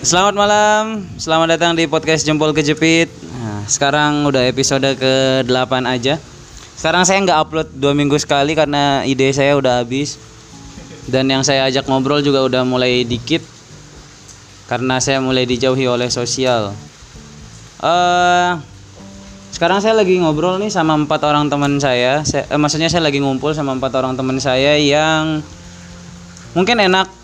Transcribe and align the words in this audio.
Selamat 0.00 0.32
malam, 0.32 1.04
selamat 1.20 1.60
datang 1.60 1.76
di 1.76 1.84
podcast 1.84 2.24
Jempol 2.24 2.56
Kejepit. 2.56 3.12
Nah, 3.36 3.68
sekarang 3.68 4.24
udah 4.24 4.48
episode 4.48 4.96
ke-8 4.96 5.84
aja. 5.84 6.16
Sekarang 6.72 7.04
saya 7.04 7.20
nggak 7.20 7.36
upload 7.36 7.68
dua 7.76 7.92
minggu 7.92 8.16
sekali 8.16 8.56
karena 8.56 9.04
ide 9.04 9.28
saya 9.28 9.60
udah 9.60 9.84
habis. 9.84 10.16
Dan 11.04 11.28
yang 11.28 11.44
saya 11.44 11.68
ajak 11.68 11.84
ngobrol 11.84 12.24
juga 12.24 12.40
udah 12.40 12.64
mulai 12.64 13.04
dikit 13.04 13.44
karena 14.72 15.04
saya 15.04 15.20
mulai 15.20 15.44
dijauhi 15.44 15.84
oleh 15.84 16.08
sosial. 16.08 16.72
eh 17.84 18.50
sekarang 19.52 19.84
saya 19.84 20.00
lagi 20.00 20.16
ngobrol 20.16 20.56
nih 20.64 20.72
sama 20.72 20.96
empat 20.96 21.28
orang 21.28 21.52
teman 21.52 21.76
saya. 21.76 22.24
saya 22.24 22.48
eh, 22.48 22.56
maksudnya 22.56 22.88
saya 22.88 23.04
lagi 23.04 23.20
ngumpul 23.20 23.52
sama 23.52 23.76
empat 23.76 23.92
orang 24.00 24.16
teman 24.16 24.40
saya 24.40 24.80
yang 24.80 25.44
mungkin 26.56 26.88
enak 26.88 27.19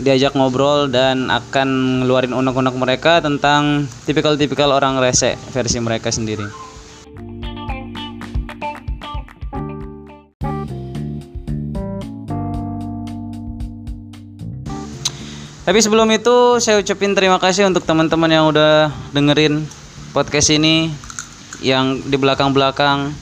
diajak 0.00 0.36
ngobrol 0.36 0.90
dan 0.90 1.30
akan 1.30 2.02
ngeluarin 2.02 2.34
unek-unek 2.36 2.74
mereka 2.76 3.22
tentang 3.22 3.86
tipikal-tipikal 4.04 4.72
orang 4.72 4.98
rese 4.98 5.38
versi 5.54 5.78
mereka 5.78 6.10
sendiri. 6.10 6.72
Tapi 15.62 15.78
sebelum 15.78 16.10
itu 16.10 16.58
saya 16.58 16.82
ucapin 16.82 17.14
terima 17.14 17.38
kasih 17.38 17.70
untuk 17.70 17.86
teman-teman 17.86 18.26
yang 18.26 18.50
udah 18.50 18.90
dengerin 19.14 19.62
podcast 20.10 20.50
ini 20.50 20.90
yang 21.62 22.02
di 22.02 22.18
belakang-belakang 22.18 23.14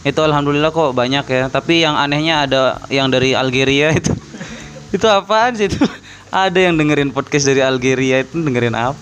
itu 0.00 0.16
alhamdulillah 0.16 0.72
kok 0.72 0.96
banyak 0.96 1.28
ya. 1.28 1.52
Tapi 1.52 1.84
yang 1.84 2.00
anehnya 2.00 2.48
ada 2.48 2.80
yang 2.88 3.12
dari 3.12 3.36
Algeria 3.36 3.92
itu 3.92 4.15
itu 4.96 5.06
apaan 5.06 5.54
sih 5.54 5.68
itu? 5.68 5.80
Ada 6.32 6.68
yang 6.68 6.80
dengerin 6.80 7.14
podcast 7.14 7.46
dari 7.46 7.62
Algeria 7.62 8.24
itu 8.24 8.40
dengerin 8.40 8.74
apa? 8.74 8.98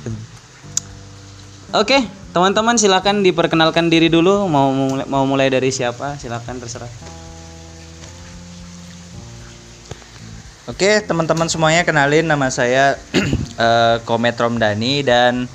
Oke 1.75 2.25
teman-teman 2.35 2.75
silakan 2.75 3.23
diperkenalkan 3.23 3.87
diri 3.87 4.11
dulu. 4.11 4.51
Mau 4.51 4.75
mulai, 4.75 5.07
mau 5.07 5.23
mulai 5.23 5.47
dari 5.49 5.71
siapa? 5.71 6.19
Silakan 6.19 6.59
terserah. 6.59 6.91
Oke, 10.65 10.99
teman-teman 11.07 11.47
semuanya 11.47 11.87
kenalin 11.87 12.27
nama 12.27 12.51
saya 12.51 12.99
eh, 13.65 13.97
Komet 14.03 14.35
Romdani 14.35 15.07
dan 15.07 15.47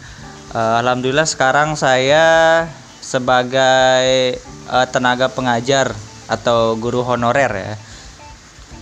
eh, 0.55 0.73
alhamdulillah 0.79 1.27
sekarang 1.27 1.75
saya 1.75 2.63
sebagai 3.03 4.39
eh, 4.47 4.87
tenaga 4.95 5.27
pengajar 5.27 5.91
atau 6.31 6.79
guru 6.79 7.03
honorer 7.03 7.51
ya. 7.51 7.73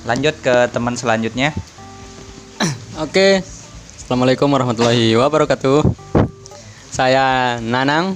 Lanjut 0.03 0.35
ke 0.43 0.69
teman 0.69 0.93
selanjutnya. 0.93 1.55
Oke, 3.03 3.41
assalamualaikum 3.97 4.51
warahmatullahi 4.51 5.15
wabarakatuh. 5.15 5.87
Saya 6.91 7.57
Nanang, 7.63 8.13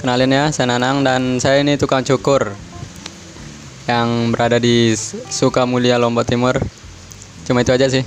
kenalin 0.00 0.34
ya, 0.34 0.44
saya 0.50 0.74
Nanang 0.74 1.06
dan 1.06 1.38
saya 1.38 1.62
ini 1.62 1.78
tukang 1.78 2.02
cukur 2.02 2.56
yang 3.84 4.32
berada 4.34 4.58
di 4.58 4.96
Sukamulya 5.30 6.00
Lombok 6.00 6.26
Timur. 6.26 6.56
Cuma 7.44 7.60
itu 7.60 7.70
aja 7.70 7.86
sih. 7.86 8.02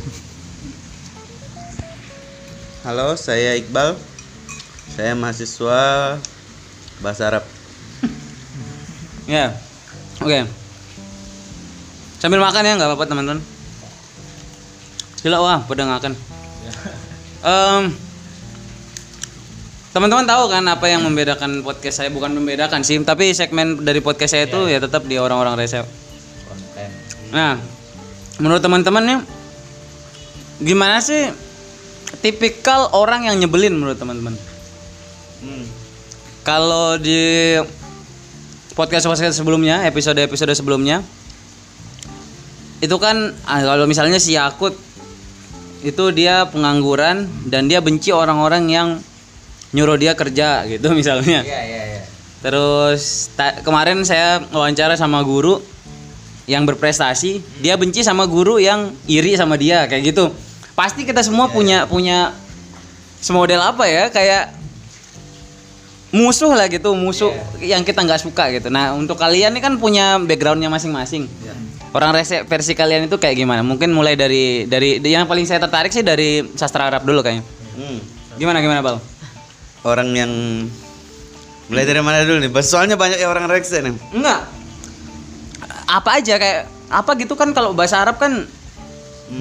Halo, 2.82 3.14
saya 3.16 3.56
Iqbal. 3.56 3.96
Saya 4.98 5.14
mahasiswa 5.14 6.18
bahasa 7.06 7.24
Arab. 7.30 7.46
ya 9.28 9.54
oke 10.24 10.48
sambil 12.18 12.42
makan 12.42 12.64
ya 12.66 12.74
nggak 12.78 12.90
apa-apa 12.90 13.06
teman-teman. 13.06 13.40
Gila 15.22 15.38
wah 15.42 15.60
pada 15.66 15.84
ngakan 15.86 16.14
Em, 17.38 17.94
teman-teman 19.94 20.26
tahu 20.26 20.44
kan 20.50 20.64
apa 20.66 20.86
yang 20.90 21.06
membedakan 21.06 21.62
podcast 21.62 22.02
saya? 22.02 22.10
Bukan 22.10 22.34
membedakan 22.34 22.82
sih 22.82 22.98
tapi 23.06 23.32
segmen 23.32 23.82
dari 23.86 24.02
podcast 24.02 24.34
saya 24.34 24.50
itu 24.50 24.68
ya. 24.68 24.82
tetap 24.82 25.06
di 25.06 25.22
orang-orang 25.22 25.56
rese 25.58 25.86
Nah, 27.28 27.60
menurut 28.40 28.64
teman-teman 28.64 29.04
nih, 29.04 29.20
gimana 30.64 31.04
sih 31.04 31.28
tipikal 32.24 32.88
orang 32.96 33.28
yang 33.28 33.36
nyebelin 33.36 33.76
menurut 33.76 34.00
teman-teman? 34.00 34.32
Kalau 36.48 36.96
di 36.96 37.60
podcast 38.72 39.12
podcast 39.12 39.36
sebelumnya, 39.36 39.84
episode 39.84 40.24
episode 40.24 40.56
sebelumnya, 40.56 41.04
itu 42.78 42.96
kan 43.02 43.34
ah, 43.50 43.62
kalau 43.66 43.90
misalnya 43.90 44.22
si 44.22 44.38
Yakut 44.38 44.78
itu 45.82 46.04
dia 46.14 46.46
pengangguran 46.50 47.30
dan 47.50 47.70
dia 47.70 47.82
benci 47.82 48.10
orang-orang 48.14 48.64
yang 48.70 48.88
nyuruh 49.74 49.98
dia 50.00 50.14
kerja 50.14 50.66
gitu 50.70 50.94
misalnya. 51.00 51.42
Iya, 51.42 51.62
iya, 51.66 51.84
iya. 51.98 52.04
Terus 52.42 53.34
kemarin 53.66 54.06
saya 54.06 54.46
wawancara 54.54 54.94
sama 54.94 55.26
guru 55.26 55.58
yang 56.48 56.64
berprestasi, 56.64 57.44
dia 57.60 57.76
benci 57.76 58.06
sama 58.06 58.24
guru 58.24 58.62
yang 58.62 58.94
iri 59.10 59.36
sama 59.36 59.60
dia 59.60 59.84
kayak 59.90 60.16
gitu. 60.16 60.32
Pasti 60.78 61.04
kita 61.04 61.26
semua 61.26 61.50
punya 61.50 61.90
punya 61.90 62.32
semodel 63.20 63.60
apa 63.66 63.90
ya 63.90 64.14
kayak 64.14 64.54
musuh 66.14 66.54
lah 66.54 66.70
gitu, 66.72 66.94
musuh 66.94 67.34
yang 67.60 67.84
kita 67.84 68.06
nggak 68.06 68.22
suka 68.22 68.54
gitu. 68.54 68.70
Nah 68.72 68.94
untuk 68.96 69.20
kalian 69.20 69.58
ini 69.58 69.60
kan 69.60 69.76
punya 69.76 70.22
backgroundnya 70.22 70.72
masing-masing. 70.72 71.28
Orang 71.98 72.14
rese 72.14 72.46
versi 72.46 72.78
kalian 72.78 73.10
itu 73.10 73.18
kayak 73.18 73.42
gimana? 73.42 73.66
Mungkin 73.66 73.90
mulai 73.90 74.14
dari 74.14 74.70
dari 74.70 75.02
yang 75.02 75.26
paling 75.26 75.50
saya 75.50 75.58
tertarik 75.58 75.90
sih 75.90 76.06
dari 76.06 76.46
sastra 76.54 76.86
Arab 76.86 77.02
dulu 77.02 77.26
kayaknya. 77.26 77.42
Hmm. 77.74 77.98
Gimana 78.38 78.62
gimana 78.62 78.86
bal? 78.86 79.02
Orang 79.82 80.14
yang 80.14 80.30
mulai 81.74 81.86
dari 81.90 81.98
mana 82.06 82.22
dulu 82.22 82.38
nih? 82.38 82.54
Soalnya 82.62 83.02
banyak 83.02 83.18
ya 83.18 83.26
orang 83.26 83.50
rekse 83.50 83.82
nih. 83.82 83.98
Enggak. 84.14 84.46
Apa 85.90 86.22
aja 86.22 86.38
kayak 86.38 86.70
apa 86.94 87.18
gitu 87.18 87.34
kan 87.34 87.50
kalau 87.58 87.74
bahasa 87.74 87.98
Arab 87.98 88.22
kan 88.22 88.46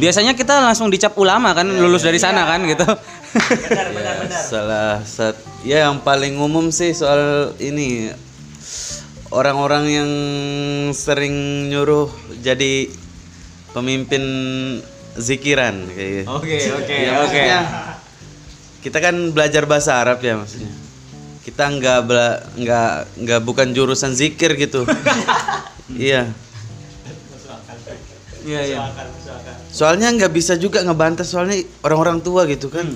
biasanya 0.00 0.32
kita 0.32 0.56
langsung 0.56 0.88
dicap 0.88 1.12
ulama 1.20 1.52
kan 1.52 1.68
lulus 1.68 2.08
dari 2.08 2.16
sana 2.16 2.48
kan 2.48 2.64
gitu. 2.64 2.88
Ya, 3.36 4.32
Salah 4.32 5.04
satu 5.04 5.36
ya 5.60 5.84
yang 5.84 6.00
paling 6.00 6.40
umum 6.40 6.72
sih 6.72 6.96
soal 6.96 7.52
ini 7.60 8.08
orang-orang 9.30 9.84
yang 9.90 10.10
sering 10.92 11.34
nyuruh 11.68 12.10
jadi 12.40 12.90
pemimpin 13.72 14.22
zikiran 15.16 15.74
kayak 15.90 16.10
gitu. 16.22 16.26
Oke, 16.30 16.56
oke, 16.76 16.94
Ya, 16.94 17.12
maksudnya 17.18 17.60
kita 18.80 18.98
kan 19.02 19.14
belajar 19.34 19.66
bahasa 19.66 19.98
Arab 19.98 20.22
ya 20.22 20.38
maksudnya. 20.38 20.70
Kita 21.42 21.70
nggak 21.70 22.00
bela- 22.06 22.42
nggak 22.54 22.90
nggak 23.22 23.40
bukan 23.42 23.68
jurusan 23.70 24.12
zikir 24.14 24.54
gitu. 24.54 24.86
iya. 25.96 26.30
Iya, 28.46 28.60
iya. 28.62 28.78
Soalnya 29.74 30.14
nggak 30.14 30.30
bisa 30.30 30.54
juga 30.54 30.78
ngebantah 30.86 31.26
soalnya 31.26 31.58
orang-orang 31.82 32.22
tua 32.22 32.46
gitu 32.46 32.70
kan. 32.70 32.86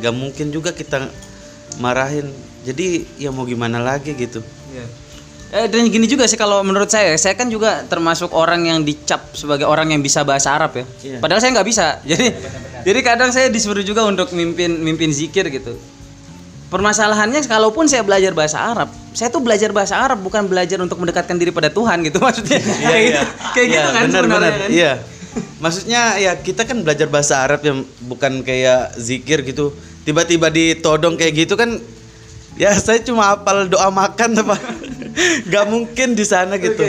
Nggak 0.00 0.14
mungkin 0.16 0.46
juga 0.48 0.72
kita 0.72 1.04
marahin. 1.78 2.32
Jadi 2.64 3.04
ya 3.20 3.28
mau 3.28 3.44
gimana 3.44 3.78
lagi 3.78 4.16
gitu. 4.16 4.40
Iya. 4.72 4.86
Eh, 5.46 5.70
dan 5.70 5.86
gini 5.86 6.04
juga 6.04 6.26
sih 6.26 6.34
kalau 6.34 6.60
menurut 6.60 6.90
saya, 6.90 7.14
saya 7.14 7.38
kan 7.38 7.46
juga 7.46 7.86
termasuk 7.86 8.34
orang 8.34 8.66
yang 8.66 8.82
dicap 8.82 9.30
sebagai 9.30 9.62
orang 9.62 9.94
yang 9.94 10.02
bisa 10.02 10.26
bahasa 10.26 10.50
Arab 10.50 10.74
ya. 10.74 10.84
Iya. 11.00 11.18
Padahal 11.22 11.38
saya 11.38 11.54
nggak 11.54 11.68
bisa. 11.70 11.86
Jadi, 12.02 12.26
jadi 12.82 12.98
kadang 13.00 13.30
saya 13.30 13.46
disuruh 13.46 13.80
juga 13.80 14.02
untuk 14.02 14.34
mimpin 14.34 14.74
mimpin 14.74 15.08
zikir 15.08 15.46
gitu. 15.48 15.78
Permasalahannya, 16.66 17.46
kalaupun 17.46 17.86
saya 17.86 18.02
belajar 18.02 18.34
bahasa 18.34 18.58
Arab, 18.58 18.90
saya 19.14 19.30
tuh 19.30 19.38
belajar 19.38 19.70
bahasa 19.70 19.94
Arab 19.96 20.18
bukan 20.18 20.50
belajar 20.50 20.82
untuk 20.82 20.98
mendekatkan 20.98 21.38
diri 21.38 21.54
pada 21.54 21.70
Tuhan 21.70 22.02
gitu 22.02 22.18
maksudnya. 22.26 22.58
kayak 22.58 23.02
gitu, 23.06 23.22
kayak 23.54 23.66
gitu 23.70 23.78
Iya, 23.78 23.84
kan 23.86 24.02
benar, 24.02 24.10
sebenarnya 24.10 24.34
benar. 24.50 24.58
kan. 24.58 24.70
Iya. 24.74 24.92
Maksudnya 25.56 26.02
ya 26.18 26.32
kita 26.34 26.62
kan 26.66 26.82
belajar 26.82 27.06
bahasa 27.06 27.38
Arab 27.38 27.62
yang 27.62 27.78
bukan 28.02 28.42
kayak 28.42 28.98
zikir 28.98 29.46
gitu. 29.46 29.70
Tiba-tiba 30.02 30.50
ditodong 30.50 31.14
kayak 31.14 31.46
gitu 31.46 31.54
kan 31.54 31.78
ya 32.56 32.72
saya 32.74 32.98
cuma 32.98 33.30
hafal 33.30 33.70
doa 33.70 33.86
makan 33.86 34.34
apa. 34.36 34.56
Gak 35.52 35.66
mungkin 35.68 36.12
di 36.12 36.24
sana 36.24 36.60
gitu. 36.60 36.82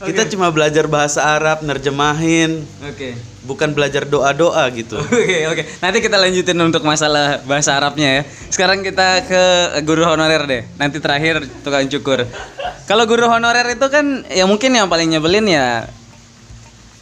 Oke, 0.00 0.12
Kita 0.12 0.24
cuma 0.32 0.48
belajar 0.48 0.88
bahasa 0.88 1.20
Arab, 1.36 1.60
nerjemahin, 1.60 2.64
Oke. 2.88 3.12
bukan 3.44 3.76
belajar 3.76 4.08
doa-doa 4.08 4.64
gitu. 4.72 4.96
Oke 5.04 5.44
oke. 5.44 5.62
Nanti 5.84 5.98
kita 6.00 6.16
lanjutin 6.16 6.56
untuk 6.56 6.80
masalah 6.88 7.44
bahasa 7.44 7.76
Arabnya 7.76 8.20
ya. 8.20 8.22
Sekarang 8.48 8.80
kita 8.80 9.28
ke 9.28 9.42
guru 9.84 10.08
honorer 10.08 10.42
deh. 10.48 10.62
Nanti 10.80 11.04
terakhir 11.04 11.44
tukang 11.60 11.84
cukur. 11.92 12.24
Kalau 12.88 13.04
guru 13.04 13.28
honorer 13.28 13.76
itu 13.76 13.86
kan 13.92 14.24
ya 14.32 14.48
mungkin 14.48 14.72
yang 14.72 14.88
paling 14.88 15.12
nyebelin 15.12 15.44
ya 15.52 15.84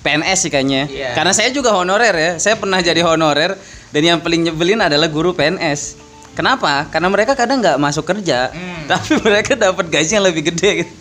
PNS 0.03 0.39
sih 0.47 0.51
kayaknya. 0.51 0.91
Iya. 0.91 1.11
Karena 1.15 1.31
saya 1.31 1.55
juga 1.55 1.75
honorer 1.79 2.15
ya. 2.19 2.33
Saya 2.43 2.59
pernah 2.59 2.83
jadi 2.83 3.07
honorer 3.07 3.55
dan 3.95 4.03
yang 4.03 4.19
paling 4.19 4.51
nyebelin 4.51 4.83
adalah 4.83 5.07
guru 5.07 5.39
PNS. 5.39 6.08
Kenapa? 6.39 6.87
Karena 6.87 7.11
mereka 7.11 7.35
kadang 7.35 7.59
nggak 7.59 7.83
masuk 7.83 8.07
kerja, 8.07 8.55
tapi 8.87 9.19
mereka 9.27 9.59
dapat 9.59 9.91
gaji 9.91 10.23
yang 10.23 10.23
lebih 10.23 10.55
gede. 10.55 10.87
Gitu. 10.87 10.95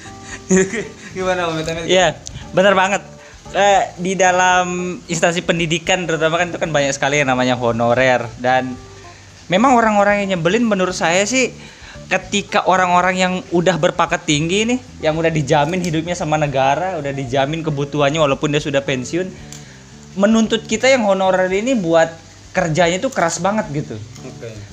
Gimana 1.21 1.45
Om? 1.53 1.61
Iya, 1.85 2.17
benar 2.57 2.73
banget. 2.73 3.05
Eh, 3.53 3.83
di 4.01 4.17
dalam 4.17 4.97
instansi 5.05 5.45
pendidikan 5.45 6.09
terutama 6.09 6.41
kan 6.41 6.49
itu 6.49 6.59
kan 6.59 6.73
banyak 6.73 6.91
sekali 6.91 7.21
yang 7.21 7.31
namanya 7.31 7.55
honorer 7.55 8.27
dan 8.43 8.75
memang 9.47 9.71
orang-orang 9.77 10.25
yang 10.25 10.35
nyebelin 10.35 10.67
menurut 10.67 10.91
saya 10.91 11.23
sih 11.23 11.55
ketika 12.11 12.67
orang-orang 12.67 13.15
yang 13.15 13.33
udah 13.55 13.79
berpakat 13.79 14.27
tinggi 14.27 14.67
nih 14.67 14.79
yang 14.99 15.15
udah 15.15 15.31
dijamin 15.31 15.79
hidupnya 15.79 16.11
sama 16.11 16.35
negara 16.35 16.99
udah 16.99 17.15
dijamin 17.15 17.63
kebutuhannya 17.63 18.19
walaupun 18.19 18.51
dia 18.51 18.59
sudah 18.59 18.83
pensiun 18.83 19.31
menuntut 20.19 20.67
kita 20.67 20.91
yang 20.91 21.07
honorer 21.07 21.47
ini 21.47 21.71
buat 21.71 22.26
kerjanya 22.57 22.97
tuh 22.97 23.13
keras 23.13 23.37
banget 23.37 23.69
gitu. 23.69 23.93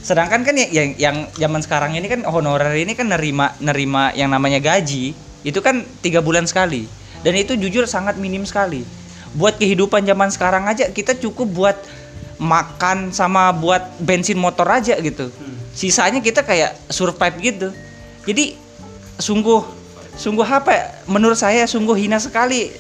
Sedangkan 0.00 0.40
kan 0.40 0.56
yang, 0.56 0.72
yang 0.72 0.88
yang 0.96 1.16
zaman 1.36 1.60
sekarang 1.60 1.92
ini 1.92 2.08
kan 2.08 2.24
honorer 2.24 2.72
ini 2.80 2.96
kan 2.96 3.12
nerima 3.12 3.52
nerima 3.60 4.08
yang 4.16 4.32
namanya 4.32 4.56
gaji 4.56 5.12
itu 5.44 5.60
kan 5.60 5.84
tiga 6.00 6.24
bulan 6.24 6.48
sekali. 6.48 6.88
Dan 7.20 7.36
itu 7.36 7.52
jujur 7.60 7.84
sangat 7.84 8.16
minim 8.16 8.48
sekali. 8.48 8.88
Buat 9.36 9.60
kehidupan 9.60 10.08
zaman 10.08 10.32
sekarang 10.32 10.64
aja 10.64 10.88
kita 10.88 11.12
cukup 11.20 11.52
buat 11.52 11.76
makan 12.40 13.12
sama 13.12 13.52
buat 13.52 14.00
bensin 14.00 14.40
motor 14.40 14.64
aja 14.72 14.96
gitu. 14.96 15.28
Sisanya 15.76 16.24
kita 16.24 16.40
kayak 16.40 16.72
survive 16.88 17.36
gitu. 17.44 17.68
Jadi 18.24 18.56
sungguh 19.20 19.60
sungguh 20.16 20.46
apa? 20.48 20.72
Ya? 20.72 20.84
menurut 21.04 21.36
saya 21.36 21.68
sungguh 21.68 22.00
hina 22.00 22.16
sekali. 22.16 22.72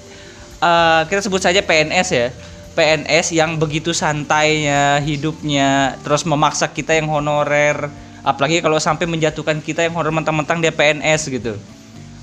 Eh, 0.64 1.00
kita 1.12 1.20
sebut 1.20 1.44
saja 1.44 1.60
PNS 1.60 2.08
ya 2.08 2.32
PNS 2.74 3.32
yang 3.32 3.56
begitu 3.56 3.94
santainya 3.94 4.98
hidupnya 5.00 5.96
terus 6.02 6.26
memaksa 6.26 6.68
kita 6.68 6.98
yang 6.98 7.08
honorer 7.08 7.88
apalagi 8.26 8.60
kalau 8.60 8.76
sampai 8.76 9.06
menjatuhkan 9.06 9.62
kita 9.62 9.86
yang 9.86 9.94
honor 9.94 10.10
mentang-mentang 10.10 10.58
dia 10.58 10.74
PNS 10.74 11.30
gitu 11.30 11.54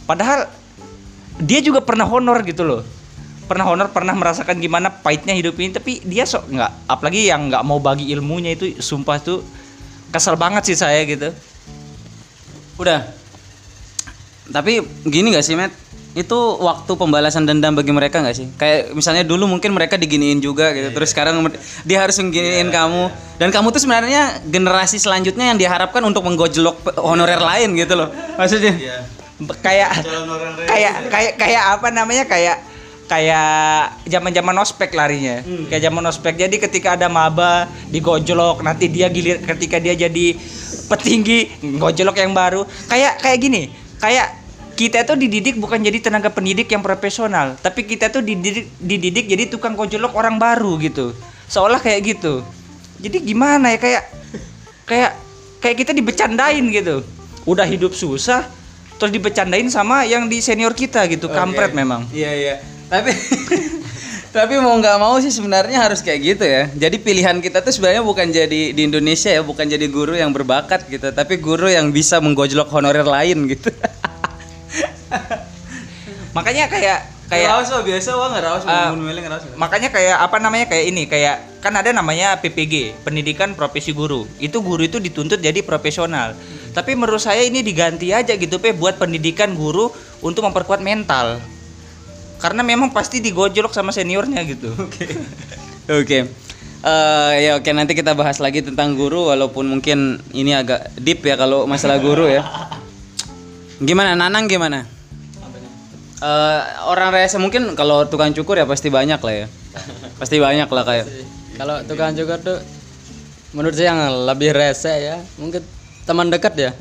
padahal 0.05 0.51
dia 1.39 1.63
juga 1.63 1.79
pernah 1.81 2.05
honor 2.05 2.43
gitu 2.43 2.67
loh 2.67 2.83
pernah 3.47 3.67
honor 3.67 3.89
pernah 3.89 4.13
merasakan 4.13 4.59
gimana 4.59 4.91
pahitnya 4.91 5.33
hidup 5.33 5.55
ini 5.59 5.71
tapi 5.71 6.03
dia 6.03 6.27
sok 6.27 6.51
nggak 6.51 6.71
apalagi 6.87 7.27
yang 7.27 7.49
nggak 7.49 7.63
mau 7.63 7.79
bagi 7.79 8.11
ilmunya 8.11 8.53
itu 8.53 8.77
sumpah 8.77 9.17
tuh 9.23 9.43
kesel 10.11 10.35
banget 10.35 10.67
sih 10.67 10.77
saya 10.77 11.03
gitu 11.07 11.31
Udah. 12.81 13.05
Tapi 14.49 14.81
gini 15.05 15.37
gak 15.37 15.45
sih, 15.45 15.53
Matt? 15.53 15.69
Itu 16.11 16.59
waktu 16.59 16.91
pembalasan 16.99 17.47
dendam 17.47 17.71
bagi 17.71 17.95
mereka 17.95 18.19
nggak 18.19 18.35
sih? 18.35 18.47
Kayak 18.59 18.91
misalnya 18.91 19.23
dulu 19.23 19.47
mungkin 19.47 19.71
mereka 19.71 19.95
diginiin 19.95 20.43
juga 20.43 20.75
gitu. 20.75 20.91
Terus 20.91 21.15
sekarang 21.15 21.39
dia 21.87 22.03
harus 22.03 22.19
mengginiin 22.19 22.67
kamu. 22.67 23.03
Dan 23.39 23.49
kamu 23.49 23.71
tuh 23.71 23.81
sebenarnya 23.81 24.43
generasi 24.43 24.99
selanjutnya 24.99 25.55
yang 25.55 25.57
diharapkan 25.57 26.03
untuk 26.03 26.27
menggojlok 26.27 26.99
honorer 26.99 27.39
lain 27.39 27.73
gitu 27.79 27.95
loh. 27.95 28.11
Maksudnya. 28.35 28.75
Be- 29.41 29.57
kayak 29.57 30.05
kayak 30.69 30.93
kayak 31.09 31.33
kayak 31.39 31.63
apa 31.79 31.87
namanya 31.89 32.29
kayak 32.29 32.61
kayak 33.09 33.99
zaman 34.07 34.31
zaman 34.31 34.55
ospek 34.63 34.95
larinya 34.95 35.43
kayak 35.67 35.83
zaman 35.83 36.03
ospek 36.07 36.47
jadi 36.47 36.55
ketika 36.55 36.95
ada 36.95 37.11
maba 37.11 37.67
digojlok 37.91 38.63
nanti 38.63 38.87
dia 38.87 39.11
gilir 39.11 39.43
ketika 39.43 39.83
dia 39.83 39.99
jadi 39.99 40.39
petinggi 40.87 41.59
gojlok 41.75 42.23
yang 42.23 42.31
baru 42.31 42.63
kayak 42.87 43.19
kayak 43.19 43.37
gini 43.43 43.67
kayak 43.99 44.40
kita 44.81 45.05
tuh 45.05 45.13
dididik 45.13 45.61
bukan 45.61 45.77
jadi 45.77 46.01
tenaga 46.01 46.33
pendidik 46.33 46.65
yang 46.73 46.81
profesional 46.81 47.53
tapi 47.61 47.85
kita 47.85 48.09
tuh 48.09 48.25
dididik 48.25 48.65
dididik 48.81 49.29
jadi 49.29 49.45
tukang 49.45 49.77
gojlok 49.77 50.17
orang 50.17 50.41
baru 50.41 50.81
gitu 50.81 51.13
seolah 51.45 51.77
kayak 51.77 52.17
gitu 52.17 52.41
jadi 52.97 53.21
gimana 53.21 53.77
ya 53.77 53.77
kayak 53.77 54.03
kayak 54.89 55.11
kayak 55.61 55.75
kita 55.85 55.91
dibecandain 55.93 56.65
gitu 56.73 57.05
udah 57.45 57.69
hidup 57.69 57.93
susah 57.93 58.49
terus 58.97 59.13
dibecandain 59.13 59.69
sama 59.69 60.01
yang 60.09 60.25
di 60.25 60.41
senior 60.41 60.73
kita 60.73 61.05
gitu 61.09 61.29
kampret 61.29 61.77
memang 61.77 62.09
Iya 62.09 62.31
iya. 62.33 62.55
Tapi 62.91 63.15
tapi 64.35 64.53
mau 64.59 64.75
nggak 64.75 64.97
mau 64.99 65.15
sih 65.23 65.31
sebenarnya 65.31 65.79
harus 65.79 66.03
kayak 66.03 66.19
gitu 66.19 66.43
ya. 66.43 66.67
Jadi 66.75 66.99
pilihan 66.99 67.39
kita 67.39 67.63
tuh 67.63 67.71
sebenarnya 67.71 68.03
bukan 68.03 68.27
jadi 68.27 68.75
di 68.75 68.81
Indonesia 68.83 69.31
ya, 69.31 69.39
bukan 69.41 69.63
jadi 69.63 69.87
guru 69.87 70.19
yang 70.19 70.35
berbakat 70.35 70.91
gitu, 70.91 71.07
tapi 71.15 71.39
guru 71.39 71.71
yang 71.71 71.95
bisa 71.95 72.19
menggojlok 72.19 72.67
honorer 72.67 73.07
lain 73.07 73.47
gitu. 73.47 73.71
makanya 76.37 76.71
kayak 76.71 76.99
kayak 77.31 77.47
Ngerawas 77.47 77.69
wah, 77.71 77.83
biasa 77.83 78.09
wah 78.15 78.29
ngerawas 78.31 78.63
milih 78.99 79.21
ngerawas. 79.23 79.43
makanya 79.55 79.89
kayak 79.91 80.17
apa 80.19 80.37
namanya 80.43 80.65
kayak 80.67 80.85
ini 80.91 81.03
kayak 81.07 81.51
kan 81.61 81.71
ada 81.77 81.93
namanya 81.93 82.35
PPG 82.41 83.05
pendidikan 83.05 83.53
profesi 83.53 83.93
guru. 83.93 84.25
Itu 84.41 84.65
guru 84.65 84.81
itu 84.81 84.97
dituntut 84.97 85.37
jadi 85.39 85.61
profesional. 85.61 86.33
Tapi 86.73 86.97
menurut 86.97 87.21
saya 87.21 87.45
ini 87.45 87.61
diganti 87.61 88.09
aja 88.11 88.33
gitu 88.33 88.57
pe 88.57 88.73
buat 88.73 88.97
pendidikan 88.97 89.53
guru 89.53 89.93
untuk 90.25 90.41
memperkuat 90.49 90.81
mental. 90.81 91.37
Karena 92.41 92.65
memang 92.65 92.89
pasti 92.89 93.21
digojlok 93.21 93.69
sama 93.71 93.93
seniornya 93.93 94.41
gitu. 94.49 94.73
Oke. 96.01 96.25
Eh, 96.81 97.33
ya 97.45 97.61
oke 97.61 97.69
nanti 97.77 97.93
kita 97.93 98.17
bahas 98.17 98.41
lagi 98.41 98.65
tentang 98.65 98.97
guru 98.97 99.29
walaupun 99.29 99.69
mungkin 99.69 100.17
ini 100.33 100.57
agak 100.57 100.89
deep 100.97 101.21
ya 101.21 101.37
kalau 101.37 101.69
masalah 101.69 102.01
guru 102.01 102.25
ya. 102.25 102.41
Gimana 103.81 104.13
Nanang 104.13 104.45
gimana? 104.45 104.85
Eh, 106.21 106.61
orang 106.85 107.09
rese 107.09 107.41
mungkin 107.41 107.73
kalau 107.73 108.05
tukang 108.05 108.29
cukur 108.29 108.53
ya 108.53 108.69
pasti 108.69 108.93
banyak 108.93 109.17
lah 109.17 109.33
ya. 109.33 109.47
Pasti 110.21 110.37
banyak 110.37 110.69
lah 110.69 110.83
kayak. 110.85 111.05
Kalau 111.57 111.81
tukang 111.89 112.13
cukur 112.13 112.37
tuh 112.45 112.61
menurut 113.57 113.73
saya 113.73 113.97
yang 113.97 114.29
lebih 114.29 114.53
rese 114.53 114.93
ya, 115.01 115.17
mungkin 115.41 115.65
teman 116.05 116.29
dekat 116.29 116.53
ya. 116.61 116.71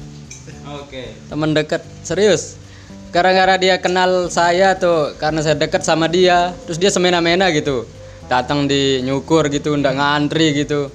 Oke. 0.76 1.17
Teman 1.32 1.56
dekat, 1.56 1.81
serius. 2.05 2.61
Gara-gara 3.17 3.56
dia 3.56 3.81
kenal 3.81 4.29
saya 4.29 4.76
tuh 4.76 5.17
karena 5.17 5.41
saya 5.41 5.56
dekat 5.56 5.88
sama 5.88 6.05
dia, 6.05 6.52
terus 6.69 6.76
dia 6.76 6.93
semena-mena 6.93 7.49
gitu. 7.49 7.88
Datang 8.29 8.69
di 8.69 9.00
nyukur 9.00 9.49
gitu, 9.49 9.73
ndak 9.73 9.97
ngantri 9.97 10.52
gitu. 10.52 10.93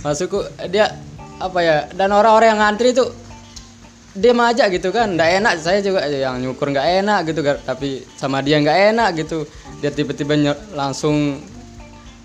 Masukku 0.00 0.40
dia 0.72 0.88
apa 1.36 1.58
ya? 1.60 1.76
Dan 1.92 2.16
orang-orang 2.16 2.56
yang 2.56 2.60
ngantri 2.64 2.96
tuh 2.96 3.12
dia 4.14 4.30
aja 4.30 4.64
gitu 4.70 4.88
kan 4.94 5.18
ndak 5.18 5.42
enak. 5.42 5.52
Saya 5.58 5.82
juga 5.82 6.06
yang 6.06 6.38
nyukur 6.38 6.70
nggak 6.70 7.04
enak 7.04 7.20
gitu 7.28 7.40
tapi 7.66 8.06
sama 8.14 8.40
dia 8.40 8.62
nggak 8.62 8.78
enak 8.94 9.08
gitu. 9.26 9.44
Dia 9.82 9.90
tiba-tiba 9.90 10.54
langsung 10.72 11.42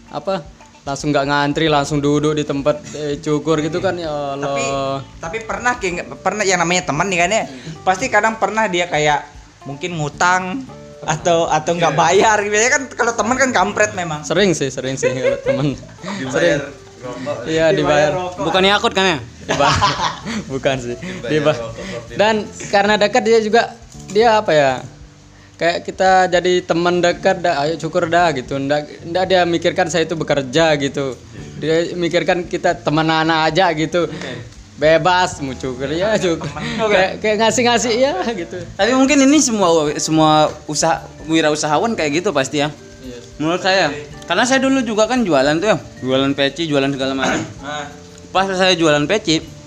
apa 0.09 0.41
langsung 0.87 1.13
nggak 1.13 1.27
ngantri 1.29 1.69
langsung 1.69 2.01
duduk 2.01 2.33
di 2.33 2.41
tempat 2.41 2.81
eh, 2.97 3.21
cukur 3.21 3.61
gitu 3.61 3.77
kan 3.77 3.93
ya 3.97 4.37
tapi 4.37 4.63
Allah. 4.63 4.97
Tapi 5.21 5.37
pernah 5.43 5.73
kayak 5.77 6.05
pernah 6.23 6.43
yang 6.45 6.61
namanya 6.61 6.89
teman 6.89 7.09
nih 7.09 7.19
kan 7.25 7.29
ya. 7.29 7.43
Pasti 7.85 8.05
kadang 8.07 8.37
pernah 8.37 8.69
dia 8.69 8.89
kayak 8.89 9.25
mungkin 9.67 9.99
ngutang 9.99 10.65
atau 11.03 11.47
atau 11.47 11.71
nggak 11.79 11.95
bayar 11.95 12.37
biasanya 12.43 12.71
kan 12.75 12.83
kalau 12.91 13.13
teman 13.17 13.35
kan 13.37 13.49
kampret 13.53 13.91
memang. 13.97 14.21
Sering 14.25 14.53
sih 14.53 14.69
sering 14.69 14.97
sih 14.97 15.09
kalau 15.09 15.39
temen 15.41 15.67
sering. 16.29 16.59
iya 17.47 17.71
dibayar. 17.71 18.11
Bukan 18.35 18.63
Yakut 18.65 18.91
kan 18.91 19.05
ya? 19.05 19.19
Dibayar. 19.49 19.81
bukan 20.51 20.75
sih 20.77 20.95
Dan 22.15 22.45
karena 22.69 22.95
dekat 22.95 23.23
dia 23.25 23.39
juga 23.39 23.75
dia 24.09 24.41
apa 24.41 24.51
ya 24.55 24.71
kayak 25.59 25.83
kita 25.83 26.31
jadi 26.31 26.63
teman 26.63 27.03
dekat 27.03 27.43
dah 27.43 27.61
ayo 27.67 27.75
cukur 27.75 28.07
dah 28.07 28.31
gitu. 28.31 28.55
Ndak 28.55 29.09
ndak 29.11 29.23
dia 29.27 29.43
mikirkan 29.43 29.91
saya 29.91 30.07
itu 30.07 30.15
bekerja 30.15 30.73
gitu. 30.79 31.19
Dia 31.59 31.91
mikirkan 31.93 32.47
kita 32.47 32.79
teman 32.79 33.07
anak 33.11 33.51
aja 33.51 33.69
gitu. 33.75 34.07
Bebas 34.79 35.43
mau 35.43 35.51
cukur 35.59 35.91
ya 35.91 36.15
cukur 36.15 36.47
kayak 36.79 37.19
kayak 37.19 37.37
ngasih-ngasih 37.43 37.93
ya 37.99 38.15
gitu. 38.31 38.63
Tapi 38.79 38.91
mungkin 38.95 39.27
ini 39.27 39.43
semua 39.43 39.91
semua 39.99 40.47
usaha 40.71 41.03
wirausahawan 41.27 41.99
kayak 41.99 42.23
gitu 42.23 42.31
pasti 42.31 42.63
ya. 42.63 42.71
Menurut 43.35 43.59
saya. 43.59 43.91
Karena 44.23 44.47
saya 44.47 44.63
dulu 44.63 44.79
juga 44.85 45.11
kan 45.11 45.27
jualan 45.27 45.59
tuh 45.59 45.73
ya. 45.73 45.77
Jualan 46.05 46.31
peci, 46.37 46.71
jualan 46.71 46.91
segala 46.95 47.11
macam. 47.17 47.43
Pas 48.31 48.47
saya 48.47 48.71
jualan 48.79 49.03
peci 49.03 49.58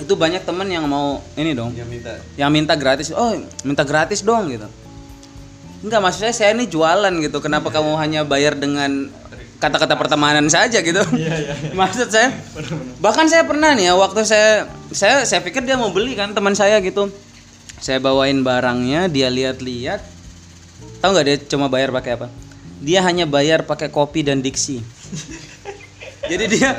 itu 0.00 0.14
banyak 0.16 0.42
temen 0.42 0.68
yang 0.68 0.88
mau 0.88 1.20
ini 1.36 1.52
dong. 1.52 1.76
Yang 1.76 1.88
minta. 1.88 2.12
Yang 2.34 2.50
minta 2.50 2.74
gratis. 2.74 3.08
Oh, 3.12 3.36
minta 3.62 3.84
gratis 3.84 4.24
dong 4.24 4.48
gitu. 4.48 4.68
Enggak, 5.80 6.00
maksud 6.04 6.20
saya 6.28 6.34
saya 6.36 6.50
ini 6.52 6.68
jualan 6.68 7.12
gitu. 7.24 7.40
Kenapa 7.40 7.72
kamu 7.72 7.96
hanya 7.96 8.20
bayar 8.24 8.56
dengan 8.56 9.08
kata-kata 9.60 9.96
pertemanan 9.96 10.48
saja 10.48 10.80
gitu? 10.80 11.00
Maksud 11.80 12.08
saya. 12.08 12.32
Bahkan 13.00 13.28
saya 13.28 13.44
pernah 13.44 13.76
nih 13.76 13.92
ya 13.92 13.94
waktu 13.96 14.24
saya 14.24 14.68
saya 14.92 15.24
saya 15.28 15.40
pikir 15.44 15.64
dia 15.64 15.76
mau 15.76 15.92
beli 15.92 16.16
kan 16.16 16.32
teman 16.32 16.56
saya 16.56 16.80
gitu. 16.80 17.12
Saya 17.80 17.96
bawain 17.96 18.44
barangnya, 18.44 19.08
dia 19.08 19.32
lihat-lihat. 19.32 20.04
Tahu 21.00 21.10
nggak 21.16 21.24
dia 21.24 21.36
cuma 21.48 21.72
bayar 21.72 21.88
pakai 21.92 22.12
apa? 22.20 22.28
Dia 22.80 23.00
hanya 23.04 23.24
bayar 23.24 23.64
pakai 23.64 23.88
kopi 23.88 24.20
dan 24.20 24.44
diksi. 24.44 24.84
Jadi 26.30 26.44
dia 26.46 26.70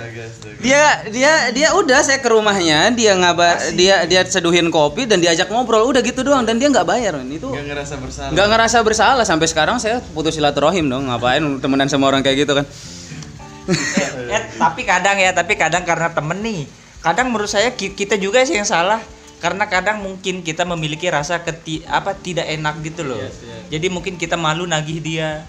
dia 0.58 0.84
dia 1.06 1.34
dia 1.52 1.68
udah 1.74 2.00
saya 2.00 2.18
ke 2.18 2.28
rumahnya, 2.28 2.88
dia 2.92 3.12
ngabar 3.14 3.60
dia 3.74 4.06
dia 4.06 4.24
seduhin 4.24 4.70
kopi 4.70 5.04
dan 5.04 5.20
diajak 5.20 5.46
ngobrol 5.46 5.84
udah 5.84 6.00
gitu 6.00 6.22
doang 6.22 6.42
dan 6.42 6.56
dia 6.56 6.68
nggak 6.68 6.86
bayar 6.86 7.14
men. 7.14 7.28
itu 7.30 7.46
Gak 7.46 7.68
ngerasa 7.68 7.96
bersalah. 7.98 8.32
nggak 8.32 8.48
ngerasa 8.48 8.78
bersalah. 8.82 9.24
Sampai 9.24 9.46
sekarang 9.46 9.76
saya 9.78 10.00
putus 10.12 10.34
silaturahim 10.34 10.88
dong. 10.88 11.06
Ngapain 11.06 11.44
temenan 11.60 11.86
sama 11.86 12.08
orang 12.08 12.22
kayak 12.22 12.48
gitu 12.48 12.54
kan? 12.54 12.66
Eh, 13.68 14.10
eh, 14.32 14.44
tapi 14.64 14.82
kadang 14.84 15.18
ya 15.18 15.32
tapi 15.32 15.54
kadang 15.54 15.84
karena 15.84 16.10
temen 16.10 16.40
nih 16.40 16.64
kadang 17.00 17.30
menurut 17.30 17.50
saya 17.50 17.72
ki- 17.72 17.94
kita 17.94 18.16
juga 18.16 18.42
sih 18.42 18.56
yang 18.56 18.66
salah. 18.66 19.04
Karena 19.42 19.66
kadang 19.66 20.06
mungkin 20.06 20.46
kita 20.46 20.64
memiliki 20.64 21.10
rasa 21.10 21.42
keti 21.42 21.82
apa 21.84 22.14
tidak 22.14 22.46
enak 22.48 22.78
gitu 22.86 23.02
loh. 23.02 23.18
Jadi 23.68 23.90
mungkin 23.90 24.14
kita 24.16 24.38
malu 24.38 24.64
nagih 24.64 25.02
dia 25.02 25.42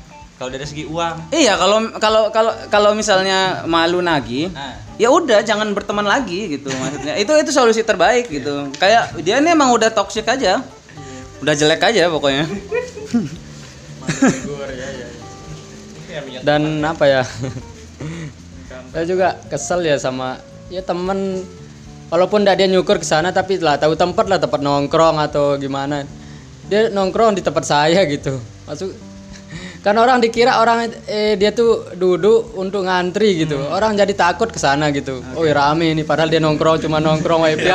kalau 0.42 0.50
dari 0.50 0.66
segi 0.66 0.82
uang? 0.90 1.30
Iya 1.30 1.54
kalau 1.54 1.78
kalau 2.02 2.22
kalau 2.34 2.52
kalau 2.66 2.90
misalnya 2.98 3.62
malu 3.62 4.02
nagih 4.02 4.50
nah. 4.50 4.74
ya 4.98 5.06
udah 5.06 5.38
jangan 5.46 5.70
berteman 5.70 6.02
lagi 6.02 6.58
gitu 6.58 6.66
maksudnya. 6.66 7.14
Itu 7.14 7.30
itu 7.38 7.54
solusi 7.54 7.86
terbaik 7.86 8.26
gitu. 8.26 8.66
Kayak 8.74 9.22
dia 9.22 9.38
ini 9.38 9.54
emang 9.54 9.70
udah 9.70 9.94
toxic 9.94 10.26
aja. 10.26 10.58
Udah 11.38 11.54
jelek 11.54 11.78
aja 11.78 12.10
pokoknya. 12.10 12.50
Dan 16.42 16.82
apa 16.82 17.06
ya? 17.06 17.22
Saya 18.90 19.04
juga 19.06 19.38
kesel 19.46 19.86
ya 19.86 19.94
sama 19.94 20.42
ya 20.74 20.82
temen. 20.82 21.46
Walaupun 22.10 22.42
tidak 22.42 22.58
dia 22.58 22.66
nyukur 22.66 22.98
ke 22.98 23.06
sana 23.06 23.30
tapi 23.30 23.62
lah 23.62 23.78
tahu 23.78 23.94
tempat 23.94 24.26
lah 24.26 24.42
tempat 24.42 24.58
nongkrong 24.58 25.22
atau 25.22 25.54
gimana. 25.54 26.02
Dia 26.66 26.90
nongkrong 26.90 27.38
di 27.38 27.46
tempat 27.46 27.62
saya 27.62 28.02
gitu. 28.10 28.42
Masuk 28.66 29.11
kan 29.82 29.98
orang 29.98 30.22
dikira 30.22 30.62
orang 30.62 30.94
eh 31.10 31.34
dia 31.34 31.50
tuh 31.50 31.90
duduk 31.98 32.54
untuk 32.54 32.86
ngantri 32.86 33.42
gitu. 33.42 33.58
Orang 33.66 33.98
jadi 33.98 34.14
takut 34.14 34.46
ke 34.46 34.54
sana 34.54 34.94
gitu. 34.94 35.18
Oh 35.34 35.42
ya 35.42 35.58
rame 35.58 35.90
ini 35.90 36.06
padahal 36.06 36.30
dia 36.30 36.38
nongkrong 36.38 36.86
cuma 36.86 37.02
nongkrong 37.02 37.42
wifi 37.42 37.66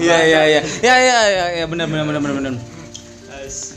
iya 0.00 0.18
iya 0.24 0.42
iya 0.48 0.60
ya 0.80 0.94
ya 0.96 1.18
ya 1.28 1.44
ya 1.60 1.64
benar 1.68 1.84
benar 1.84 2.08
benar 2.08 2.20
benar 2.24 2.34
benar. 2.40 2.52